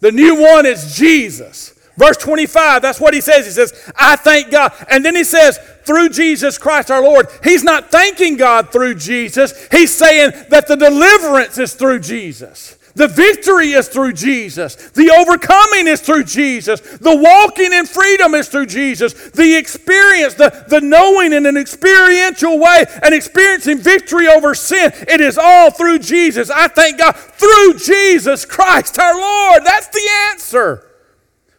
The 0.00 0.12
new 0.12 0.40
one 0.40 0.66
is 0.66 0.96
Jesus. 0.96 1.72
Verse 1.96 2.18
25, 2.18 2.82
that's 2.82 3.00
what 3.00 3.14
he 3.14 3.22
says. 3.22 3.46
He 3.46 3.52
says, 3.52 3.92
I 3.96 4.16
thank 4.16 4.50
God. 4.50 4.72
And 4.90 5.02
then 5.02 5.16
he 5.16 5.24
says, 5.24 5.58
through 5.84 6.10
Jesus 6.10 6.58
Christ 6.58 6.90
our 6.90 7.02
Lord. 7.02 7.26
He's 7.42 7.64
not 7.64 7.90
thanking 7.90 8.36
God 8.36 8.70
through 8.70 8.96
Jesus. 8.96 9.66
He's 9.70 9.94
saying 9.94 10.32
that 10.50 10.66
the 10.66 10.76
deliverance 10.76 11.56
is 11.56 11.74
through 11.74 12.00
Jesus. 12.00 12.75
The 12.96 13.08
victory 13.08 13.72
is 13.72 13.88
through 13.88 14.14
Jesus. 14.14 14.74
The 14.74 15.10
overcoming 15.10 15.86
is 15.86 16.00
through 16.00 16.24
Jesus. 16.24 16.80
The 16.80 17.14
walking 17.14 17.74
in 17.74 17.84
freedom 17.84 18.34
is 18.34 18.48
through 18.48 18.66
Jesus. 18.66 19.12
The 19.12 19.54
experience, 19.54 20.32
the, 20.32 20.64
the 20.68 20.80
knowing 20.80 21.34
in 21.34 21.44
an 21.44 21.58
experiential 21.58 22.58
way 22.58 22.86
and 23.02 23.14
experiencing 23.14 23.78
victory 23.78 24.28
over 24.28 24.54
sin, 24.54 24.92
it 25.08 25.20
is 25.20 25.36
all 25.36 25.70
through 25.70 25.98
Jesus. 25.98 26.48
I 26.48 26.68
thank 26.68 26.96
God 26.96 27.12
through 27.14 27.74
Jesus 27.78 28.46
Christ 28.46 28.98
our 28.98 29.14
Lord. 29.14 29.62
That's 29.62 29.88
the 29.88 30.08
answer. 30.30 30.82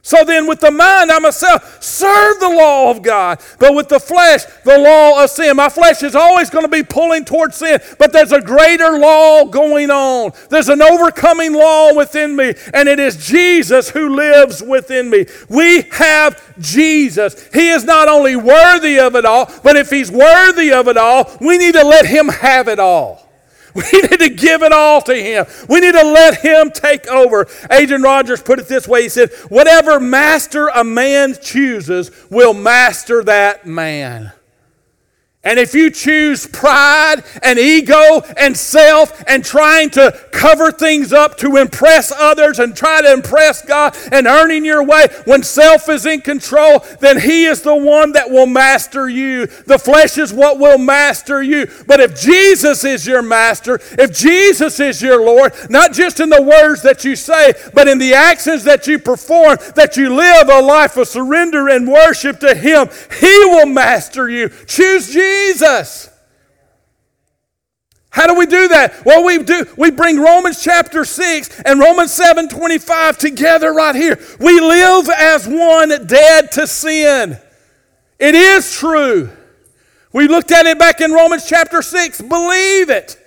So 0.08 0.24
then, 0.24 0.48
with 0.48 0.62
the 0.62 0.72
mind, 0.72 1.12
I 1.12 1.20
myself 1.20 1.84
serve 1.84 2.40
the 2.40 2.48
law 2.48 2.90
of 2.90 3.02
God, 3.02 3.42
but 3.60 3.76
with 3.76 3.90
the 3.90 4.00
flesh, 4.00 4.46
the 4.64 4.78
law 4.78 5.22
of 5.22 5.30
sin. 5.30 5.58
My 5.58 5.68
flesh 5.68 6.02
is 6.02 6.16
always 6.16 6.50
going 6.50 6.64
to 6.64 6.72
be 6.72 6.82
pulling 6.82 7.26
towards 7.26 7.58
sin, 7.58 7.82
but 8.00 8.14
there's 8.14 8.32
a 8.32 8.40
greater 8.40 8.98
law 8.98 9.44
going 9.44 9.92
on. 9.92 10.32
There's 10.50 10.70
an 10.70 10.82
overcoming 10.82 11.52
law 11.52 11.94
within 11.94 12.38
me, 12.38 12.54
and 12.74 12.88
it 12.88 13.02
is 13.02 13.28
Jesus 13.28 13.90
who 13.90 14.16
lives 14.16 14.64
within 14.64 15.10
me. 15.10 15.26
We 15.50 15.82
have 15.92 16.42
Jesus. 16.58 17.46
He 17.54 17.68
is 17.68 17.84
not 17.84 18.08
only 18.08 18.38
worthy 18.38 19.00
of 19.00 19.14
it 19.14 19.26
all, 19.26 19.52
but 19.62 19.76
if 19.76 19.90
He's 19.90 20.10
worthy 20.10 20.72
of 20.72 20.88
it 20.88 20.96
all, 20.96 21.30
we 21.42 21.58
need 21.58 21.74
to 21.74 21.84
let 21.84 22.06
Him 22.06 22.30
have 22.30 22.70
it 22.70 22.80
all. 22.80 23.27
We 23.76 23.84
need 23.92 24.20
to 24.20 24.30
give 24.30 24.64
it 24.64 24.72
all 24.72 25.02
to 25.04 25.14
Him. 25.14 25.46
We 25.70 25.80
need 25.80 25.94
to 25.94 26.04
let 26.04 26.42
Him 26.42 26.72
take 26.72 27.08
over. 27.08 27.48
Adrian 27.70 28.02
Rogers 28.02 28.42
put 28.42 28.60
it 28.60 28.68
this 28.68 28.88
way 28.88 29.04
He 29.04 29.10
said, 29.10 29.32
Whatever 29.50 30.00
master 30.00 30.68
a 30.68 30.84
man 30.84 31.36
chooses 31.42 32.12
will 32.30 32.54
master 32.54 33.24
that 33.24 33.66
man. 33.66 34.32
And 35.48 35.58
if 35.58 35.74
you 35.74 35.90
choose 35.90 36.46
pride 36.46 37.24
and 37.42 37.58
ego 37.58 38.20
and 38.36 38.56
self 38.58 39.24
and 39.28 39.46
trying 39.46 39.90
to 39.92 40.12
cover 40.30 40.74
things 40.74 41.14
up 41.14 41.38
to 41.38 41.56
impress 41.56 42.12
others 42.12 42.60
and 42.60 42.76
try 42.76 43.02
to 43.02 43.14
impress 43.14 43.62
God 43.64 43.96
and 44.12 44.28
earning 44.28 44.66
your 44.66 44.84
way 44.84 45.08
when 45.24 45.44
self 45.44 45.88
is 45.88 46.06
in 46.06 46.20
control, 46.20 46.84
then 47.00 47.18
He 47.18 47.46
is 47.46 47.62
the 47.62 47.74
one 47.74 48.12
that 48.12 48.30
will 48.30 48.46
master 48.46 49.08
you. 49.08 49.46
The 49.46 49.80
flesh 49.80 50.18
is 50.18 50.34
what 50.34 50.60
will 50.60 50.78
master 50.78 51.42
you. 51.42 51.68
But 51.88 52.02
if 52.02 52.20
Jesus 52.20 52.84
is 52.84 53.08
your 53.08 53.22
master, 53.22 53.80
if 53.92 54.14
Jesus 54.14 54.82
is 54.82 55.02
your 55.02 55.24
Lord, 55.24 55.54
not 55.70 55.94
just 55.94 56.20
in 56.20 56.28
the 56.28 56.42
words 56.42 56.82
that 56.82 57.06
you 57.06 57.16
say, 57.16 57.54
but 57.74 57.88
in 57.88 58.00
the 58.00 58.14
actions 58.14 58.66
that 58.66 58.86
you 58.86 59.00
perform, 59.00 59.60
that 59.76 59.96
you 59.96 60.14
live 60.14 60.50
a 60.50 60.62
life 60.62 60.98
of 60.98 61.08
surrender 61.08 61.70
and 61.70 61.88
worship 61.88 62.42
to 62.42 62.54
Him, 62.54 62.90
He 63.18 63.46
will 63.46 63.68
master 63.68 64.30
you. 64.30 64.50
Choose 64.66 65.14
Jesus. 65.14 65.37
Jesus. 65.38 66.10
How 68.10 68.26
do 68.26 68.34
we 68.34 68.48
do 68.48 68.68
that? 68.70 69.06
Well, 69.06 69.24
we 69.24 69.44
do 69.44 69.66
we 69.78 69.92
bring 69.92 70.20
Romans 70.20 70.64
chapter 70.64 71.06
6 71.06 71.62
and 71.62 71.80
Romans 71.80 72.12
7 72.14 72.50
25 72.50 73.18
together 73.18 73.72
right 73.72 73.94
here. 73.94 74.20
We 74.40 74.60
live 74.60 75.08
as 75.10 75.48
one 75.48 75.90
dead 76.08 76.52
to 76.54 76.66
sin. 76.66 77.38
It 78.18 78.34
is 78.34 78.74
true. 78.74 79.30
We 80.14 80.28
looked 80.28 80.52
at 80.52 80.66
it 80.66 80.80
back 80.80 81.00
in 81.00 81.12
Romans 81.12 81.48
chapter 81.48 81.84
6. 81.84 82.22
Believe 82.22 82.90
it. 82.90 83.24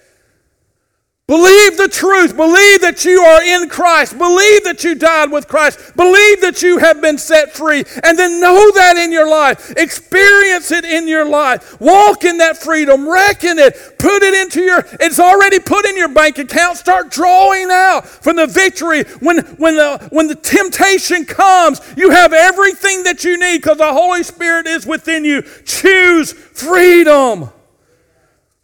Believe 1.30 1.76
the 1.76 1.86
truth. 1.86 2.36
Believe 2.36 2.80
that 2.80 3.04
you 3.04 3.20
are 3.20 3.40
in 3.40 3.68
Christ. 3.68 4.18
Believe 4.18 4.64
that 4.64 4.82
you 4.82 4.96
died 4.96 5.30
with 5.30 5.46
Christ. 5.46 5.94
Believe 5.94 6.40
that 6.40 6.60
you 6.60 6.78
have 6.78 7.00
been 7.00 7.18
set 7.18 7.52
free. 7.52 7.84
And 8.02 8.18
then 8.18 8.40
know 8.40 8.72
that 8.72 8.96
in 8.96 9.12
your 9.12 9.30
life. 9.30 9.70
Experience 9.76 10.72
it 10.72 10.84
in 10.84 11.06
your 11.06 11.24
life. 11.24 11.80
Walk 11.80 12.24
in 12.24 12.38
that 12.38 12.56
freedom. 12.56 13.08
Reckon 13.08 13.60
it. 13.60 13.76
Put 13.96 14.24
it 14.24 14.34
into 14.42 14.60
your, 14.60 14.84
it's 14.98 15.20
already 15.20 15.60
put 15.60 15.86
in 15.86 15.96
your 15.96 16.08
bank 16.08 16.38
account. 16.38 16.78
Start 16.78 17.12
drawing 17.12 17.68
out 17.70 18.08
from 18.08 18.34
the 18.34 18.48
victory. 18.48 19.04
When, 19.20 19.38
when, 19.54 19.76
the, 19.76 20.08
when 20.10 20.26
the 20.26 20.34
temptation 20.34 21.26
comes, 21.26 21.80
you 21.96 22.10
have 22.10 22.32
everything 22.32 23.04
that 23.04 23.22
you 23.22 23.38
need 23.38 23.58
because 23.58 23.78
the 23.78 23.92
Holy 23.92 24.24
Spirit 24.24 24.66
is 24.66 24.84
within 24.84 25.24
you. 25.24 25.42
Choose 25.64 26.32
freedom. 26.32 27.50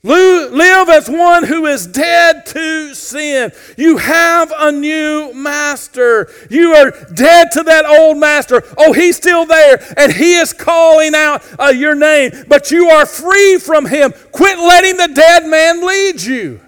Live 0.06 0.88
as 0.88 1.10
one 1.10 1.42
who 1.42 1.66
is 1.66 1.86
dead 1.86 2.46
to 2.46 2.94
sin. 2.94 3.50
You 3.76 3.96
have 3.96 4.52
a 4.56 4.70
new 4.70 5.32
master. 5.34 6.28
You 6.48 6.74
are 6.74 6.92
dead 7.12 7.50
to 7.52 7.62
that 7.64 7.84
old 7.84 8.18
master. 8.18 8.62
Oh, 8.78 8.92
he's 8.92 9.16
still 9.16 9.46
there 9.46 9.82
and 9.96 10.12
he 10.12 10.36
is 10.36 10.52
calling 10.52 11.14
out 11.14 11.44
uh, 11.58 11.66
your 11.66 11.96
name, 11.96 12.30
but 12.46 12.70
you 12.70 12.88
are 12.88 13.04
free 13.04 13.58
from 13.58 13.86
him. 13.86 14.12
Quit 14.30 14.58
letting 14.58 14.96
the 14.96 15.12
dead 15.12 15.46
man 15.46 15.84
lead 15.84 16.22
you. 16.22 16.60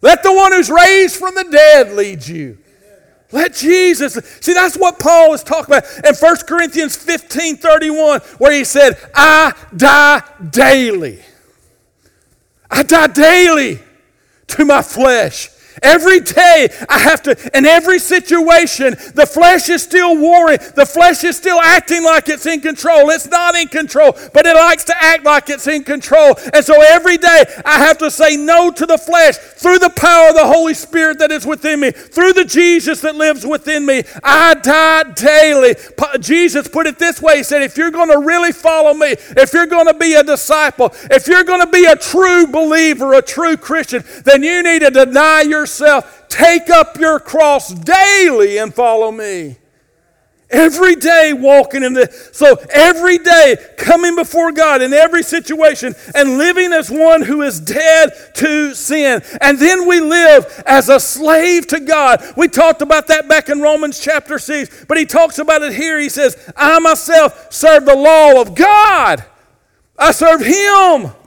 Let 0.00 0.22
the 0.22 0.32
one 0.32 0.52
who's 0.52 0.70
raised 0.70 1.16
from 1.16 1.34
the 1.34 1.44
dead 1.44 1.92
lead 1.92 2.26
you. 2.26 2.58
Let 3.30 3.54
Jesus. 3.54 4.14
See, 4.40 4.54
that's 4.54 4.76
what 4.76 4.98
Paul 4.98 5.34
is 5.34 5.42
talking 5.42 5.74
about 5.74 5.84
in 6.06 6.14
1 6.14 6.36
Corinthians 6.46 6.96
15 6.96 7.56
31, 7.56 8.20
where 8.38 8.52
he 8.52 8.64
said, 8.64 8.96
I 9.14 9.52
die 9.76 10.22
daily. 10.50 11.20
I 12.76 12.82
die 12.82 13.06
daily 13.06 13.78
to 14.48 14.64
my 14.64 14.82
flesh. 14.82 15.48
Every 15.82 16.20
day 16.20 16.68
I 16.88 16.98
have 16.98 17.22
to, 17.22 17.56
in 17.56 17.66
every 17.66 17.98
situation, 17.98 18.96
the 19.14 19.26
flesh 19.26 19.68
is 19.68 19.82
still 19.82 20.16
warring. 20.16 20.58
The 20.74 20.86
flesh 20.86 21.24
is 21.24 21.36
still 21.36 21.60
acting 21.60 22.04
like 22.04 22.28
it's 22.28 22.46
in 22.46 22.60
control. 22.60 23.10
It's 23.10 23.28
not 23.28 23.54
in 23.54 23.68
control, 23.68 24.16
but 24.32 24.46
it 24.46 24.54
likes 24.54 24.84
to 24.84 24.94
act 24.96 25.24
like 25.24 25.50
it's 25.50 25.66
in 25.66 25.84
control. 25.84 26.36
And 26.52 26.64
so 26.64 26.80
every 26.80 27.16
day 27.16 27.44
I 27.64 27.78
have 27.78 27.98
to 27.98 28.10
say 28.10 28.36
no 28.36 28.70
to 28.70 28.86
the 28.86 28.98
flesh 28.98 29.36
through 29.36 29.78
the 29.78 29.90
power 29.90 30.28
of 30.28 30.34
the 30.34 30.46
Holy 30.46 30.74
Spirit 30.74 31.18
that 31.18 31.32
is 31.32 31.46
within 31.46 31.80
me, 31.80 31.90
through 31.90 32.34
the 32.34 32.44
Jesus 32.44 33.00
that 33.00 33.16
lives 33.16 33.46
within 33.46 33.84
me. 33.84 34.04
I 34.22 34.54
die 34.54 35.12
daily. 35.14 35.74
Jesus 36.20 36.68
put 36.68 36.86
it 36.86 36.98
this 36.98 37.20
way 37.20 37.38
He 37.38 37.42
said, 37.42 37.62
If 37.62 37.76
you're 37.76 37.90
going 37.90 38.10
to 38.10 38.18
really 38.18 38.52
follow 38.52 38.94
me, 38.94 39.14
if 39.36 39.52
you're 39.52 39.66
going 39.66 39.86
to 39.86 39.94
be 39.94 40.14
a 40.14 40.22
disciple, 40.22 40.92
if 41.10 41.26
you're 41.26 41.44
going 41.44 41.60
to 41.60 41.70
be 41.70 41.84
a 41.84 41.96
true 41.96 42.46
believer, 42.46 43.14
a 43.14 43.22
true 43.22 43.56
Christian, 43.56 44.04
then 44.24 44.42
you 44.42 44.62
need 44.62 44.80
to 44.80 44.90
deny 44.90 45.42
your 45.42 45.63
yourself, 45.64 46.28
take 46.28 46.68
up 46.68 46.98
your 46.98 47.18
cross 47.18 47.72
daily 47.72 48.58
and 48.58 48.74
follow 48.74 49.10
me. 49.10 49.56
Every 50.50 50.94
day 50.94 51.32
walking 51.32 51.82
in 51.82 51.94
the 51.94 52.12
so 52.32 52.56
every 52.70 53.16
day 53.16 53.56
coming 53.78 54.14
before 54.14 54.52
God 54.52 54.82
in 54.82 54.92
every 54.92 55.22
situation 55.22 55.94
and 56.14 56.36
living 56.36 56.72
as 56.72 56.90
one 56.90 57.22
who 57.22 57.40
is 57.42 57.58
dead 57.60 58.12
to 58.34 58.74
sin. 58.74 59.22
And 59.40 59.58
then 59.58 59.88
we 59.88 60.00
live 60.00 60.62
as 60.66 60.90
a 60.90 61.00
slave 61.00 61.66
to 61.68 61.80
God. 61.80 62.22
We 62.36 62.48
talked 62.48 62.82
about 62.82 63.06
that 63.06 63.26
back 63.26 63.48
in 63.48 63.62
Romans 63.62 63.98
chapter 63.98 64.38
6, 64.38 64.84
but 64.86 64.98
he 64.98 65.06
talks 65.06 65.38
about 65.38 65.62
it 65.62 65.72
here. 65.72 65.98
He 65.98 66.10
says, 66.10 66.36
I 66.54 66.78
myself 66.78 67.50
serve 67.50 67.86
the 67.86 67.96
law 67.96 68.40
of 68.40 68.54
God. 68.54 69.24
I 69.98 70.12
serve 70.12 70.42
him. 70.42 71.23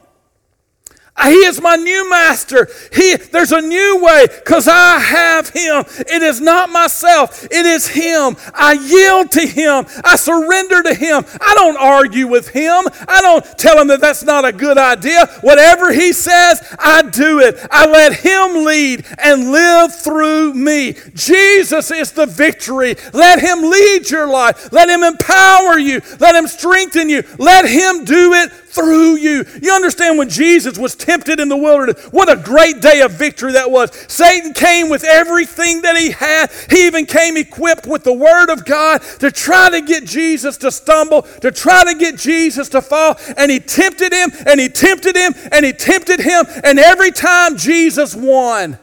He 1.23 1.45
is 1.45 1.61
my 1.61 1.75
new 1.75 2.09
master. 2.09 2.69
He, 2.93 3.15
there's 3.15 3.51
a 3.51 3.61
new 3.61 4.03
way 4.03 4.27
because 4.27 4.67
I 4.67 4.99
have 4.99 5.49
him. 5.49 5.83
It 6.07 6.21
is 6.21 6.39
not 6.39 6.69
myself, 6.69 7.43
it 7.45 7.65
is 7.65 7.87
him. 7.87 8.37
I 8.53 8.73
yield 8.73 9.31
to 9.31 9.45
him. 9.45 9.85
I 10.03 10.15
surrender 10.15 10.83
to 10.83 10.93
him. 10.93 11.25
I 11.41 11.53
don't 11.55 11.77
argue 11.77 12.27
with 12.27 12.49
him. 12.49 12.85
I 13.07 13.21
don't 13.21 13.45
tell 13.57 13.79
him 13.79 13.87
that 13.87 14.01
that's 14.01 14.23
not 14.23 14.45
a 14.45 14.51
good 14.51 14.77
idea. 14.77 15.27
Whatever 15.41 15.91
he 15.91 16.13
says, 16.13 16.61
I 16.79 17.01
do 17.01 17.39
it. 17.39 17.57
I 17.71 17.87
let 17.87 18.13
him 18.13 18.65
lead 18.65 19.05
and 19.17 19.51
live 19.51 19.93
through 19.95 20.53
me. 20.53 20.95
Jesus 21.13 21.91
is 21.91 22.11
the 22.11 22.25
victory. 22.25 22.95
Let 23.13 23.39
him 23.39 23.69
lead 23.69 24.09
your 24.09 24.27
life. 24.27 24.71
Let 24.71 24.89
him 24.89 25.03
empower 25.03 25.77
you. 25.77 26.01
Let 26.19 26.35
him 26.35 26.47
strengthen 26.47 27.09
you. 27.09 27.23
Let 27.37 27.65
him 27.65 28.05
do 28.05 28.33
it 28.33 28.51
through 28.77 29.15
you. 29.15 29.43
You 29.61 29.73
understand 29.73 30.17
when 30.17 30.29
Jesus 30.29 30.77
was 30.77 30.95
tempted 30.95 31.39
in 31.39 31.49
the 31.49 31.57
wilderness, 31.57 32.03
what 32.11 32.31
a 32.31 32.35
great 32.35 32.79
day 32.79 33.01
of 33.01 33.11
victory 33.11 33.53
that 33.53 33.71
was. 33.71 33.91
Satan 34.07 34.53
came 34.53 34.89
with 34.89 35.03
everything 35.03 35.81
that 35.81 35.97
he 35.97 36.11
had. 36.11 36.51
He 36.69 36.85
even 36.85 37.05
came 37.05 37.37
equipped 37.37 37.87
with 37.87 38.03
the 38.03 38.13
Word 38.13 38.51
of 38.51 38.65
God 38.65 39.01
to 39.19 39.31
try 39.31 39.71
to 39.71 39.81
get 39.81 40.05
Jesus 40.05 40.57
to 40.57 40.71
stumble, 40.71 41.23
to 41.41 41.51
try 41.51 41.83
to 41.91 41.97
get 41.97 42.17
Jesus 42.17 42.69
to 42.69 42.81
fall. 42.81 43.15
And 43.35 43.49
he 43.49 43.59
tempted 43.59 44.13
him, 44.13 44.31
and 44.45 44.59
he 44.59 44.69
tempted 44.69 45.15
him, 45.15 45.33
and 45.51 45.65
he 45.65 45.73
tempted 45.73 46.19
him. 46.19 46.45
And 46.63 46.79
every 46.79 47.11
time 47.11 47.57
Jesus 47.57 48.15
won. 48.15 48.77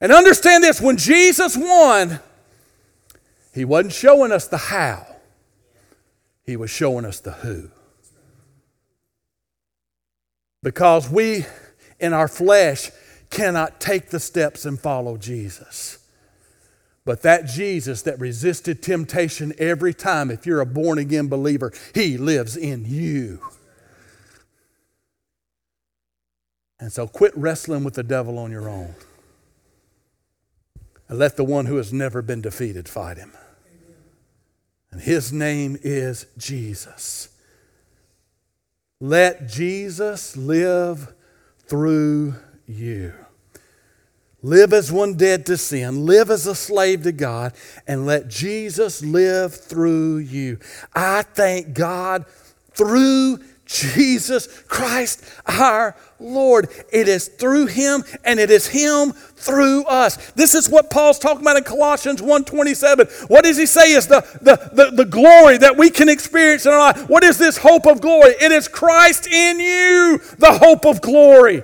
And 0.00 0.12
understand 0.12 0.64
this 0.64 0.80
when 0.80 0.96
Jesus 0.96 1.56
won, 1.56 2.20
he 3.54 3.64
wasn't 3.64 3.94
showing 3.94 4.32
us 4.32 4.48
the 4.48 4.58
how, 4.58 5.06
he 6.44 6.56
was 6.56 6.70
showing 6.70 7.04
us 7.04 7.20
the 7.20 7.32
who. 7.32 7.70
Because 10.66 11.08
we, 11.08 11.46
in 12.00 12.12
our 12.12 12.26
flesh, 12.26 12.90
cannot 13.30 13.80
take 13.80 14.10
the 14.10 14.18
steps 14.18 14.64
and 14.64 14.80
follow 14.80 15.16
Jesus. 15.16 15.98
But 17.04 17.22
that 17.22 17.46
Jesus 17.46 18.02
that 18.02 18.18
resisted 18.18 18.82
temptation 18.82 19.52
every 19.58 19.94
time, 19.94 20.28
if 20.28 20.44
you're 20.44 20.60
a 20.60 20.66
born 20.66 20.98
again 20.98 21.28
believer, 21.28 21.72
he 21.94 22.18
lives 22.18 22.56
in 22.56 22.84
you. 22.84 23.38
And 26.80 26.92
so 26.92 27.06
quit 27.06 27.32
wrestling 27.36 27.84
with 27.84 27.94
the 27.94 28.02
devil 28.02 28.36
on 28.36 28.50
your 28.50 28.68
own. 28.68 28.96
And 31.08 31.16
let 31.16 31.36
the 31.36 31.44
one 31.44 31.66
who 31.66 31.76
has 31.76 31.92
never 31.92 32.22
been 32.22 32.40
defeated 32.40 32.88
fight 32.88 33.18
him. 33.18 33.30
And 34.90 35.00
his 35.00 35.32
name 35.32 35.78
is 35.84 36.26
Jesus. 36.36 37.28
Let 39.00 39.46
Jesus 39.46 40.36
live 40.36 41.12
through 41.66 42.34
you. 42.66 43.12
Live 44.42 44.72
as 44.72 44.92
one 44.92 45.14
dead 45.14 45.44
to 45.46 45.56
sin, 45.56 46.06
live 46.06 46.30
as 46.30 46.46
a 46.46 46.54
slave 46.54 47.02
to 47.02 47.12
God, 47.12 47.52
and 47.86 48.06
let 48.06 48.28
Jesus 48.28 49.02
live 49.02 49.54
through 49.54 50.18
you. 50.18 50.58
I 50.94 51.22
thank 51.22 51.74
God 51.74 52.26
through 52.72 53.40
Jesus 53.66 54.46
Christ 54.68 55.22
our 55.46 55.94
Lord. 56.18 56.68
It 56.92 57.08
is 57.08 57.28
through 57.28 57.66
him 57.66 58.04
and 58.24 58.40
it 58.40 58.50
is 58.50 58.66
him 58.68 59.12
through 59.12 59.84
us. 59.84 60.16
This 60.32 60.54
is 60.54 60.70
what 60.70 60.88
Paul's 60.88 61.18
talking 61.18 61.42
about 61.42 61.56
in 61.56 61.64
Colossians 61.64 62.22
1.27. 62.22 63.28
What 63.28 63.44
does 63.44 63.56
he 63.56 63.66
say 63.66 63.92
is 63.92 64.06
the, 64.06 64.20
the, 64.40 64.70
the, 64.72 64.90
the 64.92 65.04
glory 65.04 65.58
that 65.58 65.76
we 65.76 65.90
can 65.90 66.08
experience 66.08 66.64
in 66.64 66.72
our 66.72 66.78
life? 66.78 67.08
What 67.08 67.24
is 67.24 67.38
this 67.38 67.58
hope 67.58 67.86
of 67.86 68.00
glory? 68.00 68.34
It 68.40 68.52
is 68.52 68.68
Christ 68.68 69.26
in 69.26 69.60
you, 69.60 70.20
the 70.38 70.58
hope 70.58 70.86
of 70.86 71.02
glory. 71.02 71.62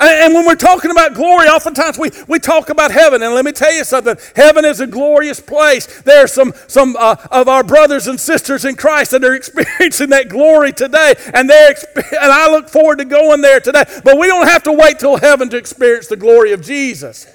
And 0.00 0.32
when 0.32 0.46
we're 0.46 0.54
talking 0.54 0.92
about 0.92 1.14
glory, 1.14 1.48
oftentimes 1.48 1.98
we, 1.98 2.10
we 2.28 2.38
talk 2.38 2.70
about 2.70 2.92
heaven. 2.92 3.20
And 3.20 3.34
let 3.34 3.44
me 3.44 3.50
tell 3.50 3.72
you 3.72 3.82
something 3.82 4.16
heaven 4.36 4.64
is 4.64 4.78
a 4.78 4.86
glorious 4.86 5.40
place. 5.40 6.02
There 6.02 6.22
are 6.22 6.28
some, 6.28 6.52
some 6.68 6.94
uh, 6.96 7.16
of 7.32 7.48
our 7.48 7.64
brothers 7.64 8.06
and 8.06 8.18
sisters 8.18 8.64
in 8.64 8.76
Christ 8.76 9.10
that 9.10 9.24
are 9.24 9.34
experiencing 9.34 10.10
that 10.10 10.28
glory 10.28 10.72
today. 10.72 11.14
And, 11.34 11.50
they're, 11.50 11.74
and 11.96 12.32
I 12.32 12.48
look 12.48 12.68
forward 12.68 12.98
to 12.98 13.04
going 13.06 13.40
there 13.40 13.58
today. 13.58 13.84
But 14.04 14.18
we 14.18 14.28
don't 14.28 14.46
have 14.46 14.62
to 14.64 14.72
wait 14.72 15.00
till 15.00 15.16
heaven 15.16 15.48
to 15.50 15.56
experience 15.56 16.06
the 16.06 16.16
glory 16.16 16.52
of 16.52 16.62
Jesus. 16.62 17.26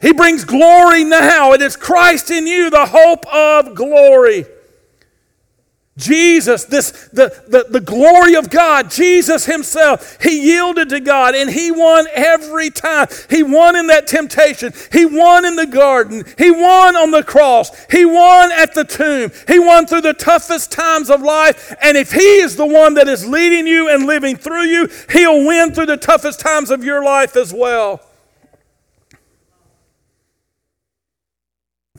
He 0.00 0.12
brings 0.12 0.44
glory 0.44 1.02
now. 1.02 1.52
It 1.52 1.62
is 1.62 1.76
Christ 1.76 2.30
in 2.30 2.46
you, 2.46 2.70
the 2.70 2.86
hope 2.86 3.26
of 3.32 3.74
glory. 3.74 4.46
Jesus, 5.98 6.64
this 6.64 6.90
the, 7.12 7.42
the, 7.48 7.66
the 7.68 7.80
glory 7.80 8.34
of 8.34 8.48
God, 8.48 8.90
Jesus 8.90 9.44
Himself, 9.44 10.16
He 10.22 10.52
yielded 10.52 10.88
to 10.88 11.00
God 11.00 11.34
and 11.34 11.50
He 11.50 11.70
won 11.70 12.06
every 12.14 12.70
time. 12.70 13.08
He 13.28 13.42
won 13.42 13.76
in 13.76 13.88
that 13.88 14.06
temptation. 14.06 14.72
He 14.90 15.04
won 15.04 15.44
in 15.44 15.56
the 15.56 15.66
garden. 15.66 16.24
He 16.38 16.50
won 16.50 16.96
on 16.96 17.10
the 17.10 17.22
cross. 17.22 17.70
He 17.90 18.06
won 18.06 18.52
at 18.52 18.72
the 18.72 18.84
tomb. 18.84 19.32
He 19.46 19.58
won 19.58 19.86
through 19.86 20.00
the 20.00 20.14
toughest 20.14 20.72
times 20.72 21.10
of 21.10 21.20
life. 21.20 21.74
And 21.82 21.98
if 21.98 22.10
He 22.10 22.38
is 22.40 22.56
the 22.56 22.66
one 22.66 22.94
that 22.94 23.06
is 23.06 23.26
leading 23.26 23.66
you 23.66 23.90
and 23.90 24.06
living 24.06 24.36
through 24.36 24.64
you, 24.64 24.88
He'll 25.10 25.46
win 25.46 25.74
through 25.74 25.86
the 25.86 25.98
toughest 25.98 26.40
times 26.40 26.70
of 26.70 26.82
your 26.82 27.04
life 27.04 27.36
as 27.36 27.52
well. 27.52 28.00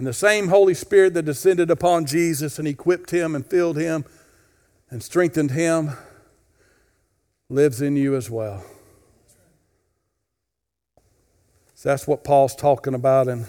And 0.03 0.07
the 0.09 0.11
same 0.11 0.49
Holy 0.49 0.73
Spirit 0.73 1.13
that 1.13 1.23
descended 1.23 1.71
upon 1.71 2.05
Jesus 2.05 2.59
and 2.59 2.67
equipped 2.67 3.11
him 3.11 3.35
and 3.35 3.45
filled 3.45 3.77
him 3.77 4.03
and 4.89 5.01
strengthened 5.01 5.51
him 5.51 5.91
lives 7.47 7.81
in 7.81 7.95
you 7.95 8.13
as 8.13 8.29
well. 8.29 8.65
So 11.73 11.87
that's 11.87 12.05
what 12.05 12.25
Paul's 12.25 12.53
talking 12.53 12.93
about 12.93 13.29
in 13.29 13.45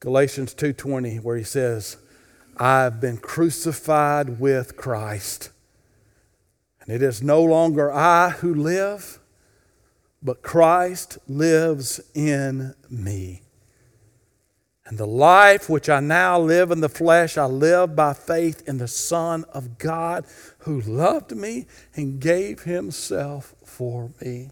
Galatians 0.00 0.54
2:20 0.54 1.20
where 1.20 1.36
he 1.36 1.44
says, 1.44 1.98
"I've 2.56 3.00
been 3.00 3.18
crucified 3.18 4.40
with 4.40 4.76
Christ. 4.76 5.50
And 6.80 6.92
it 6.92 7.00
is 7.00 7.22
no 7.22 7.40
longer 7.40 7.92
I 7.92 8.30
who 8.30 8.52
live, 8.52 9.20
but 10.20 10.42
Christ 10.42 11.18
lives 11.28 12.00
in 12.12 12.74
me. 12.90 13.43
And 14.86 14.98
the 14.98 15.06
life 15.06 15.70
which 15.70 15.88
I 15.88 16.00
now 16.00 16.38
live 16.38 16.70
in 16.70 16.80
the 16.80 16.90
flesh, 16.90 17.38
I 17.38 17.46
live 17.46 17.96
by 17.96 18.12
faith 18.12 18.68
in 18.68 18.78
the 18.78 18.88
Son 18.88 19.44
of 19.52 19.78
God 19.78 20.26
who 20.58 20.80
loved 20.80 21.34
me 21.34 21.66
and 21.94 22.20
gave 22.20 22.62
himself 22.62 23.54
for 23.64 24.10
me. 24.20 24.50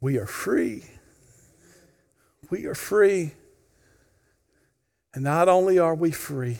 We 0.00 0.18
are 0.18 0.26
free. 0.26 0.84
We 2.50 2.66
are 2.66 2.74
free. 2.74 3.32
And 5.14 5.24
not 5.24 5.48
only 5.48 5.78
are 5.78 5.94
we 5.94 6.10
free, 6.10 6.58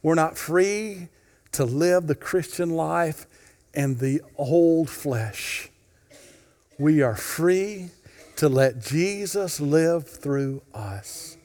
we're 0.00 0.14
not 0.14 0.38
free 0.38 1.08
to 1.52 1.64
live 1.64 2.06
the 2.06 2.14
Christian 2.14 2.70
life 2.70 3.26
in 3.74 3.96
the 3.96 4.22
old 4.36 4.88
flesh. 4.88 5.70
We 6.78 7.02
are 7.02 7.16
free 7.16 7.90
to 8.42 8.48
let 8.48 8.80
Jesus 8.80 9.60
live 9.60 10.08
through 10.08 10.62
us. 10.74 11.36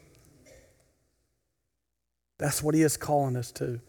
That's 2.40 2.64
what 2.64 2.74
he 2.74 2.82
is 2.82 2.98
calling 2.98 3.36
us 3.36 3.52
to. 3.52 3.80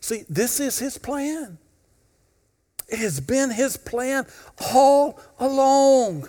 See, 0.00 0.24
this 0.28 0.58
is 0.58 0.80
his 0.80 0.98
plan. 0.98 1.58
It 2.88 2.98
has 2.98 3.20
been 3.20 3.52
his 3.52 3.76
plan 3.76 4.26
all 4.74 5.20
along. 5.38 6.28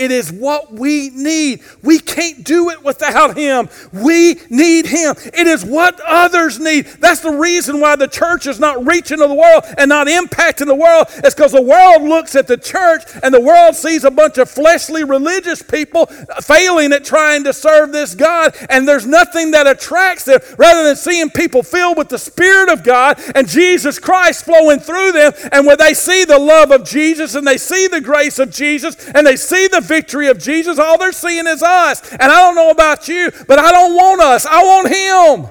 It 0.00 0.10
is 0.10 0.32
what 0.32 0.72
we 0.72 1.10
need. 1.10 1.60
We 1.82 1.98
can't 2.00 2.42
do 2.42 2.70
it 2.70 2.82
without 2.82 3.36
Him. 3.36 3.68
We 3.92 4.40
need 4.48 4.86
Him. 4.86 5.14
It 5.34 5.46
is 5.46 5.62
what 5.62 6.00
others 6.06 6.58
need. 6.58 6.86
That's 6.86 7.20
the 7.20 7.32
reason 7.32 7.80
why 7.80 7.96
the 7.96 8.08
church 8.08 8.46
is 8.46 8.58
not 8.58 8.86
reaching 8.86 9.18
to 9.18 9.28
the 9.28 9.34
world 9.34 9.64
and 9.76 9.90
not 9.90 10.06
impacting 10.06 10.66
the 10.66 10.74
world. 10.74 11.08
It's 11.16 11.34
because 11.34 11.52
the 11.52 11.60
world 11.60 12.02
looks 12.02 12.34
at 12.34 12.46
the 12.46 12.56
church 12.56 13.02
and 13.22 13.34
the 13.34 13.40
world 13.40 13.76
sees 13.76 14.04
a 14.04 14.10
bunch 14.10 14.38
of 14.38 14.48
fleshly 14.48 15.04
religious 15.04 15.60
people 15.60 16.06
failing 16.40 16.94
at 16.94 17.04
trying 17.04 17.44
to 17.44 17.52
serve 17.52 17.92
this 17.92 18.14
God, 18.14 18.56
and 18.70 18.88
there's 18.88 19.06
nothing 19.06 19.50
that 19.50 19.66
attracts 19.66 20.24
them 20.24 20.40
rather 20.56 20.82
than 20.82 20.96
seeing 20.96 21.28
people 21.28 21.62
filled 21.62 21.98
with 21.98 22.08
the 22.08 22.18
Spirit 22.18 22.70
of 22.70 22.82
God 22.82 23.20
and 23.34 23.46
Jesus 23.46 23.98
Christ 23.98 24.44
flowing 24.44 24.78
through 24.78 25.12
them, 25.12 25.32
and 25.52 25.66
where 25.66 25.76
they 25.76 25.92
see 25.92 26.24
the 26.24 26.38
love 26.38 26.70
of 26.70 26.84
Jesus 26.84 27.34
and 27.34 27.46
they 27.46 27.58
see 27.58 27.86
the 27.86 28.00
grace 28.00 28.38
of 28.38 28.50
Jesus 28.50 28.96
and 29.10 29.26
they 29.26 29.36
see 29.36 29.68
the 29.68 29.82
victory 29.90 30.28
of 30.28 30.38
Jesus, 30.38 30.78
all 30.78 30.96
they're 30.96 31.12
seeing 31.12 31.48
is 31.48 31.62
us. 31.62 32.12
And 32.12 32.22
I 32.22 32.40
don't 32.40 32.54
know 32.54 32.70
about 32.70 33.08
you, 33.08 33.32
but 33.48 33.58
I 33.58 33.72
don't 33.72 33.94
want 33.94 34.22
us. 34.22 34.46
I 34.46 34.62
want 34.62 34.88
Him. 34.88 35.50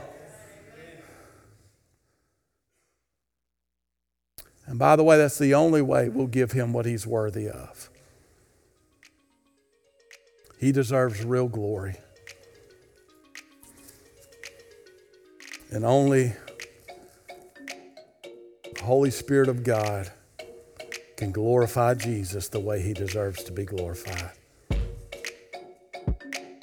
And 4.65 4.79
by 4.79 4.95
the 4.95 5.03
way, 5.03 5.17
that's 5.17 5.37
the 5.37 5.53
only 5.53 5.81
way 5.81 6.07
we'll 6.07 6.27
give 6.27 6.53
Him 6.53 6.71
what 6.71 6.85
He's 6.85 7.05
worthy 7.05 7.49
of. 7.49 7.89
He 10.57 10.71
deserves 10.71 11.23
real 11.23 11.47
glory. 11.47 11.97
And 15.71 15.83
only 15.83 16.33
the 18.75 18.83
Holy 18.83 19.11
Spirit 19.11 19.49
of 19.49 19.63
God 19.63 20.11
can 21.19 21.31
glorify 21.33 21.93
Jesus 21.95 22.47
the 22.47 22.61
way 22.61 22.81
he 22.81 22.93
deserves 22.93 23.43
to 23.43 23.51
be 23.51 23.65
glorified. 23.65 24.31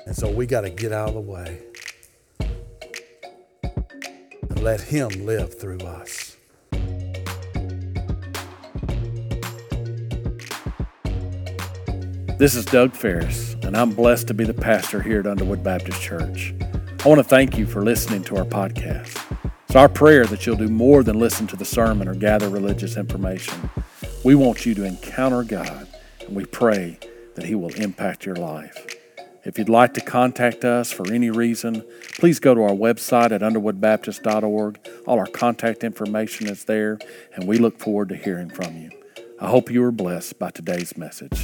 And 0.07 0.17
so 0.17 0.31
we 0.31 0.47
got 0.47 0.63
to 0.63 0.71
get 0.71 0.93
out 0.93 1.09
of 1.11 1.15
the 1.15 1.21
way 1.21 1.61
and 4.49 4.63
let 4.63 4.81
him 4.81 5.11
live 5.27 5.61
through 5.61 5.81
us. 5.81 6.39
This 12.39 12.55
is 12.55 12.65
Doug 12.65 12.95
Ferris, 12.95 13.57
and 13.63 13.77
I'm 13.77 13.91
blessed 13.91 14.27
to 14.29 14.35
be 14.35 14.45
the 14.45 14.55
pastor 14.55 15.03
here 15.03 15.21
at 15.21 15.27
Underwood 15.27 15.63
Baptist 15.63 16.01
Church. 16.01 16.55
I 17.05 17.09
want 17.09 17.19
to 17.19 17.25
thank 17.25 17.59
you 17.59 17.67
for 17.67 17.85
listening 17.85 18.25
to 18.25 18.39
our 18.39 18.47
podcast. 18.47 19.23
It's 19.67 19.77
our 19.77 19.91
prayer 19.91 20.25
that 20.25 20.47
you'll 20.47 20.57
do 20.57 20.69
more 20.69 21.03
than 21.03 21.19
listen 21.19 21.47
to 21.49 21.57
the 21.57 21.67
sermon 21.67 22.09
or 22.09 22.15
gather 22.15 22.49
religious 22.49 22.97
information. 22.97 23.69
We 24.27 24.35
want 24.35 24.67
you 24.67 24.75
to 24.75 24.83
encounter 24.83 25.45
God, 25.45 25.87
and 26.27 26.35
we 26.35 26.47
pray 26.47 26.99
that 27.37 27.45
He 27.45 27.55
will 27.55 27.73
impact 27.75 28.27
your 28.27 28.35
life. 28.35 28.97
If 29.45 29.57
you'd 29.57 29.69
like 29.69 29.95
to 29.95 30.01
contact 30.01 30.65
us 30.65 30.91
for 30.91 31.13
any 31.13 31.31
reason, 31.31 31.85
please 32.19 32.41
go 32.41 32.53
to 32.53 32.63
our 32.63 32.71
website 32.71 33.31
at 33.31 33.41
underwoodbaptist.org. 33.41 34.81
All 35.07 35.21
our 35.21 35.29
contact 35.29 35.85
information 35.85 36.49
is 36.49 36.65
there, 36.65 36.99
and 37.37 37.47
we 37.47 37.59
look 37.59 37.79
forward 37.79 38.09
to 38.09 38.17
hearing 38.17 38.51
from 38.51 38.77
you. 38.77 38.91
I 39.41 39.47
hope 39.47 39.71
you 39.71 39.81
were 39.81 39.93
blessed 39.93 40.41
by 40.41 40.51
today's 40.51 40.97
message. 40.97 41.41